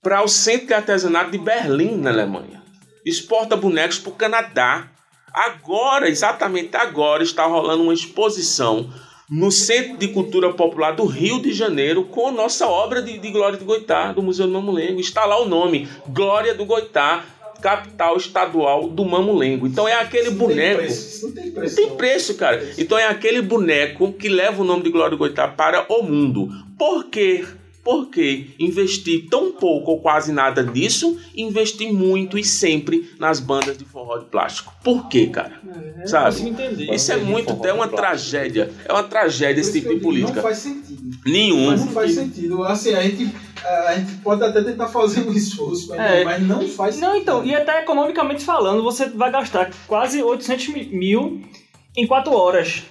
[0.00, 2.62] para o Centro de Artesanato de Berlim, na Alemanha.
[3.04, 4.88] Exporta bonecos para o Canadá.
[5.34, 8.88] Agora, exatamente agora, está rolando uma exposição
[9.28, 13.58] no Centro de Cultura Popular do Rio de Janeiro com nossa obra de, de Glória
[13.58, 15.00] do Goitá, do Museu do Mamulengo.
[15.00, 17.24] Está lá o nome, Glória do Goitá,
[17.60, 19.66] capital estadual do Mamulengo.
[19.66, 20.82] Então é aquele boneco.
[20.82, 21.80] Não tem preço, não tem preço.
[21.80, 22.70] Não tem preço, cara.
[22.78, 26.48] Então é aquele boneco que leva o nome de Glória do Goitá para o mundo.
[26.78, 27.44] Por quê?
[27.86, 33.38] Por que investir tão pouco ou quase nada nisso e investir muito e sempre nas
[33.38, 34.74] bandas de forró de plástico?
[34.82, 35.60] Por quê, cara?
[35.96, 36.50] É, eu Sabe?
[36.50, 36.94] não.
[36.94, 38.72] Isso é muito, é uma tragédia.
[38.84, 40.34] É uma tragédia esse tipo de política.
[40.34, 41.16] Não faz sentido.
[41.24, 41.70] Nenhum.
[41.76, 42.64] Não faz sentido.
[42.64, 43.30] Assim, a gente,
[43.64, 46.24] a gente pode até tentar fazer um esforço, mas, É.
[46.24, 47.08] mas não faz sentido.
[47.10, 51.40] Não, então, e até economicamente falando, você vai gastar quase 800 mi- mil
[51.96, 52.82] em 4 horas.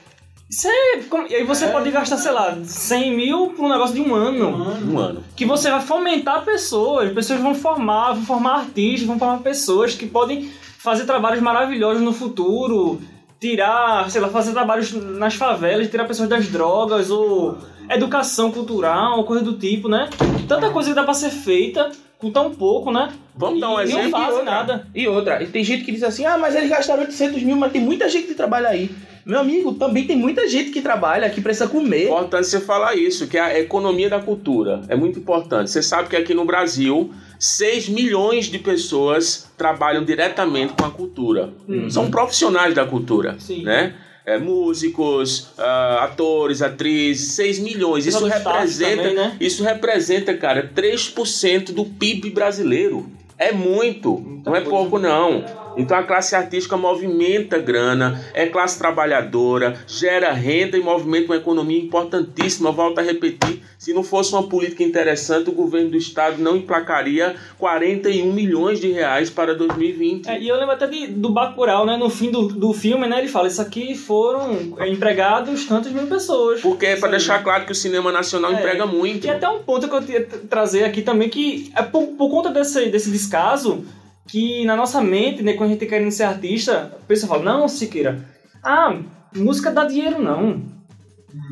[1.30, 1.72] E aí você É.
[1.72, 4.52] pode gastar, sei lá, 100 mil por um negócio de um ano.
[4.52, 5.24] Mano, Um ano.
[5.36, 10.06] Que você vai fomentar pessoas, pessoas vão formar, vão formar artistas, vão formar pessoas que
[10.06, 13.02] podem fazer trabalhos maravilhosos no futuro,
[13.40, 17.58] tirar, sei lá, fazer trabalhos nas favelas, tirar pessoas das drogas, ou
[17.90, 20.10] educação cultural, coisa do tipo, né?
[20.48, 23.12] Tanta coisa que dá pra ser feita com tão pouco, né?
[23.36, 24.12] Vamos dar um E não exemplo?
[24.12, 24.88] fazem nada.
[24.96, 27.72] E outra, e tem gente que diz assim, ah, mas eles gastaram 800 mil, mas
[27.72, 28.90] tem muita gente que trabalha aí.
[29.26, 32.06] Meu amigo, também tem muita gente que trabalha, que precisa comer.
[32.06, 34.82] Importante você falar isso, que é a economia da cultura.
[34.88, 35.72] É muito importante.
[35.72, 41.50] Você sabe que aqui no Brasil, 6 milhões de pessoas trabalham diretamente com a cultura.
[41.68, 41.90] Uhum.
[41.90, 43.64] São profissionais da cultura, Sim.
[43.64, 43.96] né?
[44.26, 48.08] É, músicos, ah, atores, atrizes, 6 milhões.
[48.08, 49.38] Isso representa, também, né?
[49.40, 53.06] isso representa, cara, 3% do PIB brasileiro.
[53.38, 55.44] É muito, Muita não é pouco não.
[55.78, 61.80] Então a classe artística movimenta grana, é classe trabalhadora, gera renda e movimenta uma economia
[61.82, 62.72] importantíssima.
[62.72, 67.36] Volto a repetir, se não fosse uma política interessante, o governo do estado não emplacaria
[67.58, 70.28] 41 milhões de reais para 2020.
[70.28, 71.98] É, e eu lembro até de, do Bacurau, né?
[71.98, 73.20] No fim do, do filme, né?
[73.20, 76.62] Ele fala, isso aqui foram é, empregados tantas mil pessoas.
[76.62, 79.26] Porque é para deixar claro que o cinema nacional É, emprega muito.
[79.26, 82.30] E até um ponto que eu queria tra- trazer aqui também, que é por, por
[82.30, 83.84] conta desse, desse descaso,
[84.28, 87.44] que na nossa mente, né, quando a gente tá querendo ser artista, a pessoa fala,
[87.44, 88.26] não, Siqueira,
[88.64, 88.98] ah,
[89.36, 90.74] música dá dinheiro não.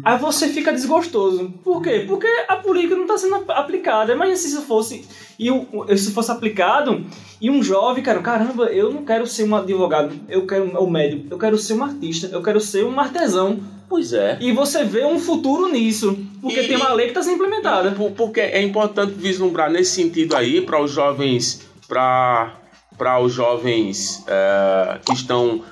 [0.06, 1.54] Aí você fica desgostoso.
[1.62, 2.06] Por quê?
[2.08, 4.14] Porque a política não está sendo ap- aplicada.
[4.14, 5.06] Imagina se isso fosse,
[5.38, 7.06] e o- isso fosse aplicado
[7.42, 11.28] e um jovem, cara, caramba, eu não quero ser um advogado, eu quero um médico,
[11.30, 13.60] eu quero ser um artista, eu quero ser um artesão.
[13.90, 14.38] Pois é.
[14.40, 17.92] E você vê um futuro nisso, porque E- tem uma lei que está sendo implementada.
[17.92, 22.54] Por- Porque é importante vislumbrar nesse sentido aí para os jovens, para
[22.98, 25.64] para os jovens é, que estão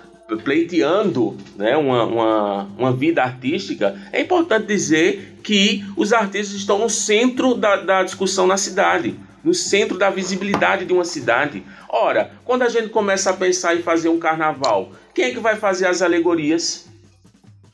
[0.43, 6.89] pleiteando né, uma, uma, uma vida artística, é importante dizer que os artistas estão no
[6.89, 11.63] centro da, da discussão na cidade, no centro da visibilidade de uma cidade.
[11.89, 15.55] Ora, quando a gente começa a pensar em fazer um carnaval, quem é que vai
[15.55, 16.90] fazer as alegorias?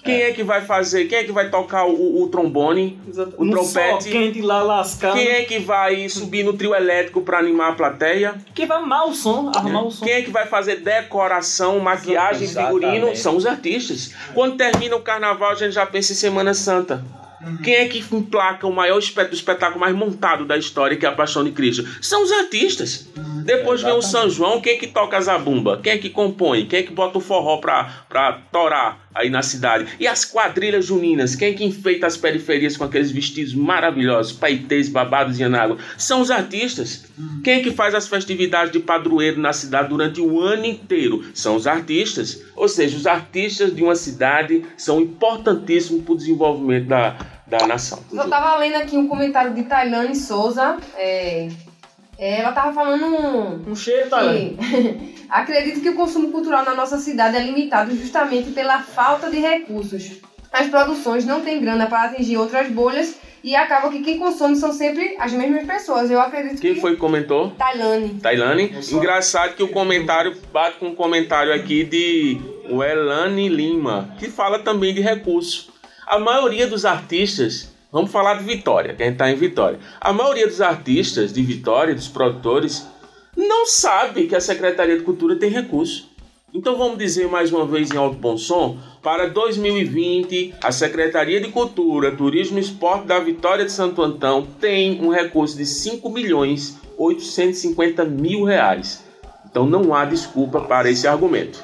[0.08, 1.06] Quem é que vai fazer?
[1.06, 3.00] Quem é que vai tocar o, o trombone?
[3.38, 4.10] O no trompete.
[4.10, 5.14] quente lá lascando.
[5.16, 8.36] Quem é que vai subir no trio elétrico para animar a plateia?
[8.56, 10.06] Quem vai armar o som, arrumar o som.
[10.06, 12.94] Quem é que vai fazer decoração, maquiagem, figurino?
[12.94, 13.20] Exatamente.
[13.20, 14.12] São os artistas.
[14.34, 17.04] Quando termina o carnaval, a gente já pensa em Semana Santa.
[17.64, 21.10] Quem é que emplaca o maior espet- o espetáculo mais montado da história, que é
[21.10, 21.86] a Paixão de Cristo?
[22.02, 23.08] São os artistas.
[23.46, 25.80] Depois vem o São João, quem é que toca a zabumba?
[25.82, 26.66] Quem é que compõe?
[26.66, 29.88] Quem é que bota o forró pra, pra torar aí na cidade?
[30.00, 31.36] E as quadrilhas juninas?
[31.36, 35.78] Quem é que enfeita as periferias com aqueles vestidos maravilhosos, paetês, babados e anágua?
[35.98, 37.06] São os artistas.
[37.44, 41.24] Quem é que faz as festividades de padroeiro na cidade durante o ano inteiro?
[41.34, 42.42] São os artistas.
[42.56, 48.04] Ou seja, os artistas de uma cidade são importantíssimos para o desenvolvimento da, da nação.
[48.12, 50.78] Eu tava lendo aqui um comentário de Tailane Souza.
[50.96, 51.50] é,
[52.18, 54.22] ela tava falando Um cheiro, tá?
[54.34, 59.40] que acredito que o consumo cultural na nossa cidade é limitado justamente pela falta de
[59.40, 60.20] recursos.
[60.52, 64.74] As produções não têm grana para atingir outras bolhas e acaba que quem consome são
[64.74, 66.10] sempre as mesmas pessoas.
[66.10, 67.52] Eu acredito Quem que foi que comentou?
[67.52, 68.20] Tailane.
[68.20, 68.76] Tailane?
[68.92, 74.60] Engraçado que o comentário bate com um comentário aqui de o Elane Lima, que fala
[74.60, 75.72] também de recurso.
[76.06, 79.80] A maioria dos artistas, vamos falar de Vitória, que a gente está em Vitória.
[80.00, 82.86] A maioria dos artistas de Vitória, dos produtores,
[83.36, 86.08] não sabe que a Secretaria de Cultura tem recurso.
[86.54, 91.50] Então vamos dizer mais uma vez em alto bom som, para 2020, a Secretaria de
[91.50, 96.78] Cultura, Turismo e Esporte da Vitória de Santo Antão tem um recurso de 5 milhões
[97.00, 99.04] 850 mil reais.
[99.50, 101.64] Então não há desculpa para esse argumento.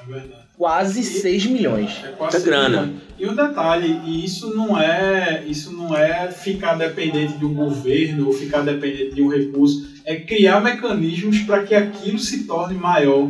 [0.00, 0.47] É verdade.
[0.58, 2.02] Quase 6 milhões.
[2.04, 2.80] É quase Muita grana.
[2.82, 3.00] tudo.
[3.18, 8.26] E um detalhe, e isso não é isso não é ficar dependente de um governo
[8.26, 13.28] ou ficar dependente de um recurso, é criar mecanismos para que aquilo se torne maior,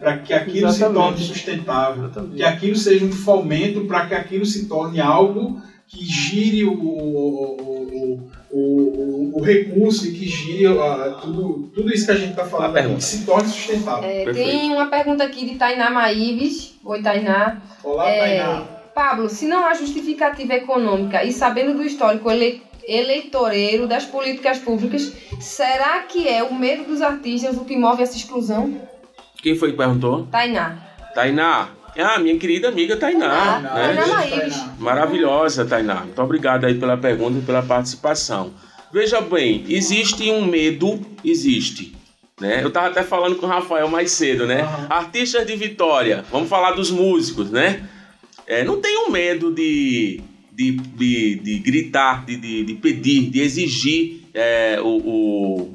[0.00, 1.04] para que aquilo se Exatamente.
[1.04, 6.64] torne sustentável, que aquilo seja um fomento para que aquilo se torne algo que gire
[6.64, 12.12] o, o, o, o, o, o recurso e que gire ah, tudo, tudo isso que
[12.12, 14.08] a gente está falando aqui, que se torne sustentável.
[14.08, 16.74] É, tem uma pergunta aqui de Tainá Maíves.
[16.84, 17.62] Oi, Tainá.
[17.82, 18.62] Olá, É, Tainá.
[18.94, 25.10] Pablo, se não há justificativa econômica e sabendo do histórico ele- eleitoreiro das políticas públicas,
[25.40, 28.78] será que é o medo dos artistas o que move essa exclusão?
[29.42, 30.26] Quem foi que perguntou?
[30.30, 30.76] Tainá.
[31.14, 31.68] Tainá.
[31.98, 33.56] Ah, minha querida amiga Tainá.
[33.56, 34.02] Ah, né?
[34.02, 34.74] Tainá.
[34.78, 36.00] Maravilhosa, Tainá.
[36.00, 38.52] Muito obrigado aí pela pergunta e pela participação.
[38.92, 41.94] Veja bem, existe um medo, existe.
[42.40, 42.62] Né?
[42.62, 44.62] Eu tava até falando com o Rafael mais cedo, né?
[44.62, 44.86] Aham.
[44.90, 47.88] Artistas de Vitória, vamos falar dos músicos, né?
[48.46, 50.20] É, não tenham medo de,
[50.52, 55.74] de, de, de gritar, de, de, de pedir, de exigir é, o, o-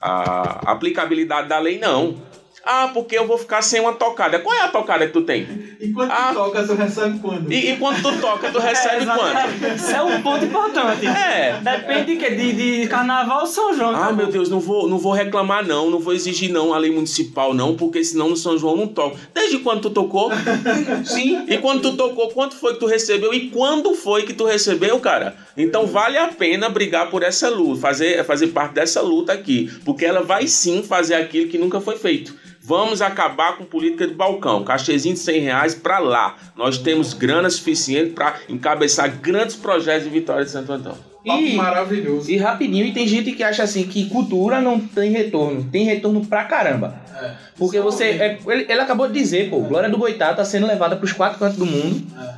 [0.00, 2.16] a aplicabilidade da lei, não.
[2.64, 4.38] Ah, porque eu vou ficar sem uma tocada.
[4.38, 5.46] Qual é a tocada que tu tem?
[5.80, 6.28] E quando Ah.
[6.28, 7.52] tu toca, tu recebe quando?
[7.52, 9.74] E, e quando tu toca, tu recebe quanto?
[9.76, 11.06] Isso é um ponto importante.
[11.06, 11.58] É.
[11.60, 12.30] Depende de quê?
[12.30, 12.52] De,
[12.82, 13.94] de carnaval ou São João.
[13.96, 16.90] Ah, meu Deus, não vou, não vou reclamar não, não vou exigir não a lei
[16.92, 19.16] municipal não, porque senão no São João não toca.
[19.34, 20.30] Desde quando tu tocou?
[21.04, 21.44] Sim.
[21.48, 24.98] E quando tu tocou, quanto foi que tu recebeu e quando foi que tu recebeu,
[25.00, 25.34] cara?
[25.56, 30.04] Então vale a pena brigar por essa luta, fazer, fazer parte dessa luta aqui, porque
[30.04, 32.34] ela vai sim fazer aquilo que nunca foi feito.
[32.64, 36.36] Vamos acabar com política de balcão, cachezinho de 100 reais pra lá.
[36.56, 40.96] Nós temos grana suficiente pra encabeçar grandes projetos de Vitória de Santo Antão.
[41.26, 42.30] Papo E, maravilhoso.
[42.30, 45.68] e rapidinho, e tem gente que acha assim que cultura não tem retorno.
[45.70, 47.00] Tem retorno pra caramba.
[47.20, 47.32] É.
[47.56, 48.04] Porque você.
[48.04, 51.38] é, ele, ele acabou de dizer, pô, Glória do Goitá tá sendo levada pros quatro
[51.38, 52.04] cantos do mundo.
[52.20, 52.34] É.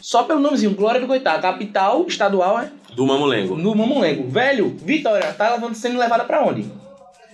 [0.00, 3.56] Só pelo nomezinho, Glória do Goitá, capital estadual é Do Mamulengo.
[3.56, 4.28] no Mamulengo.
[4.30, 6.66] Velho, Vitória tá sendo levada pra onde?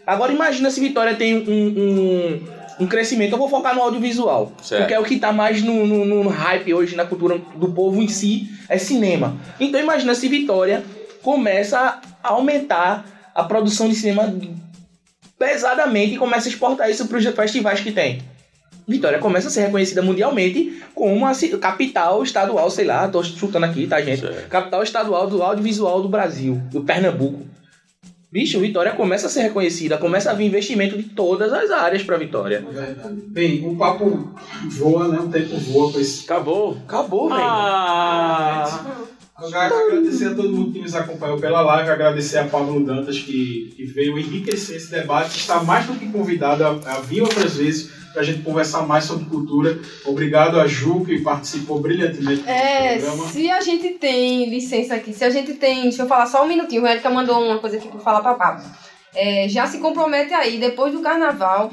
[0.06, 2.40] Agora imagina se Vitória tem um, um,
[2.80, 3.32] um crescimento.
[3.32, 4.52] Eu vou focar no audiovisual.
[4.62, 4.82] Certo.
[4.82, 8.02] Porque é o que tá mais no, no, no hype hoje na cultura do povo
[8.02, 9.36] em si, é cinema.
[9.58, 10.82] Então imagina se Vitória
[11.22, 14.32] começa a aumentar a produção de cinema
[15.38, 18.22] pesadamente e começa a exportar isso para os festivais que tem.
[18.86, 23.86] Vitória começa a ser reconhecida mundialmente como ci- capital estadual, sei lá, tô chutando aqui,
[23.86, 24.20] tá, gente?
[24.20, 24.48] Certo.
[24.48, 27.46] Capital estadual do audiovisual do Brasil, do Pernambuco.
[28.34, 32.16] Bicho, Vitória começa a ser reconhecida, começa a vir investimento de todas as áreas pra
[32.16, 32.66] Vitória.
[32.68, 33.14] Verdade.
[33.28, 34.34] Bem, o papo
[34.70, 35.20] voa, né?
[35.20, 36.24] O tempo voa esse.
[36.24, 36.76] Acabou.
[36.84, 37.40] Acabou, velho.
[37.40, 38.86] Ah,
[39.40, 43.72] Eu agradecer a todo mundo que nos acompanhou pela live, agradecer a Pablo Dantas que,
[43.76, 47.92] que veio enriquecer esse debate, está mais do que convidado a, a vir outras vezes
[48.14, 49.76] para a gente conversar mais sobre cultura.
[50.06, 53.28] Obrigado a Ju, que participou brilhantemente do É, programa.
[53.28, 55.82] se a gente tem licença aqui, se a gente tem.
[55.82, 56.84] Deixa eu falar só um minutinho.
[56.84, 58.64] O Erika mandou uma coisa aqui pra falar pra Pablo.
[59.14, 61.72] É, já se compromete aí, depois do carnaval,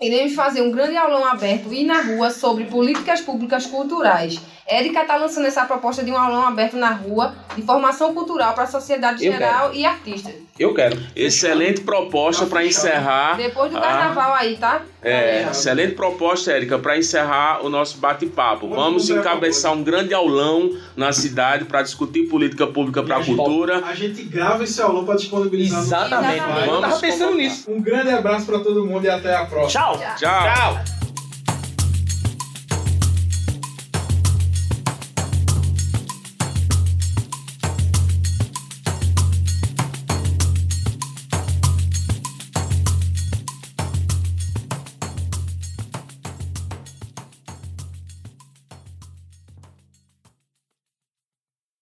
[0.00, 4.40] iremos fazer um grande aulão aberto e na rua sobre políticas públicas culturais.
[4.66, 8.64] Érica tá lançando essa proposta de um aulão aberto na rua de formação cultural para
[8.64, 10.34] a sociedade Eu geral e artistas.
[10.58, 10.96] Eu quero.
[11.16, 13.36] Excelente proposta para encerrar.
[13.36, 13.80] Depois do Ah.
[13.80, 14.82] carnaval aí, tá?
[15.02, 18.68] É, excelente proposta, Érica, para encerrar o nosso bate-papo.
[18.68, 23.24] Vamos Vamos encabeçar um grande aulão na cidade para discutir política pública para a a
[23.24, 23.82] cultura.
[23.84, 26.34] A gente grava esse aulão para disponibilizar no Exatamente.
[26.36, 26.66] Exatamente.
[26.68, 27.70] Eu tava Vamos pensando nisso.
[27.70, 29.82] Um grande abraço para todo mundo e até a próxima.
[29.82, 29.98] tchau.
[30.16, 30.54] Tchau.
[30.54, 30.93] Tchau.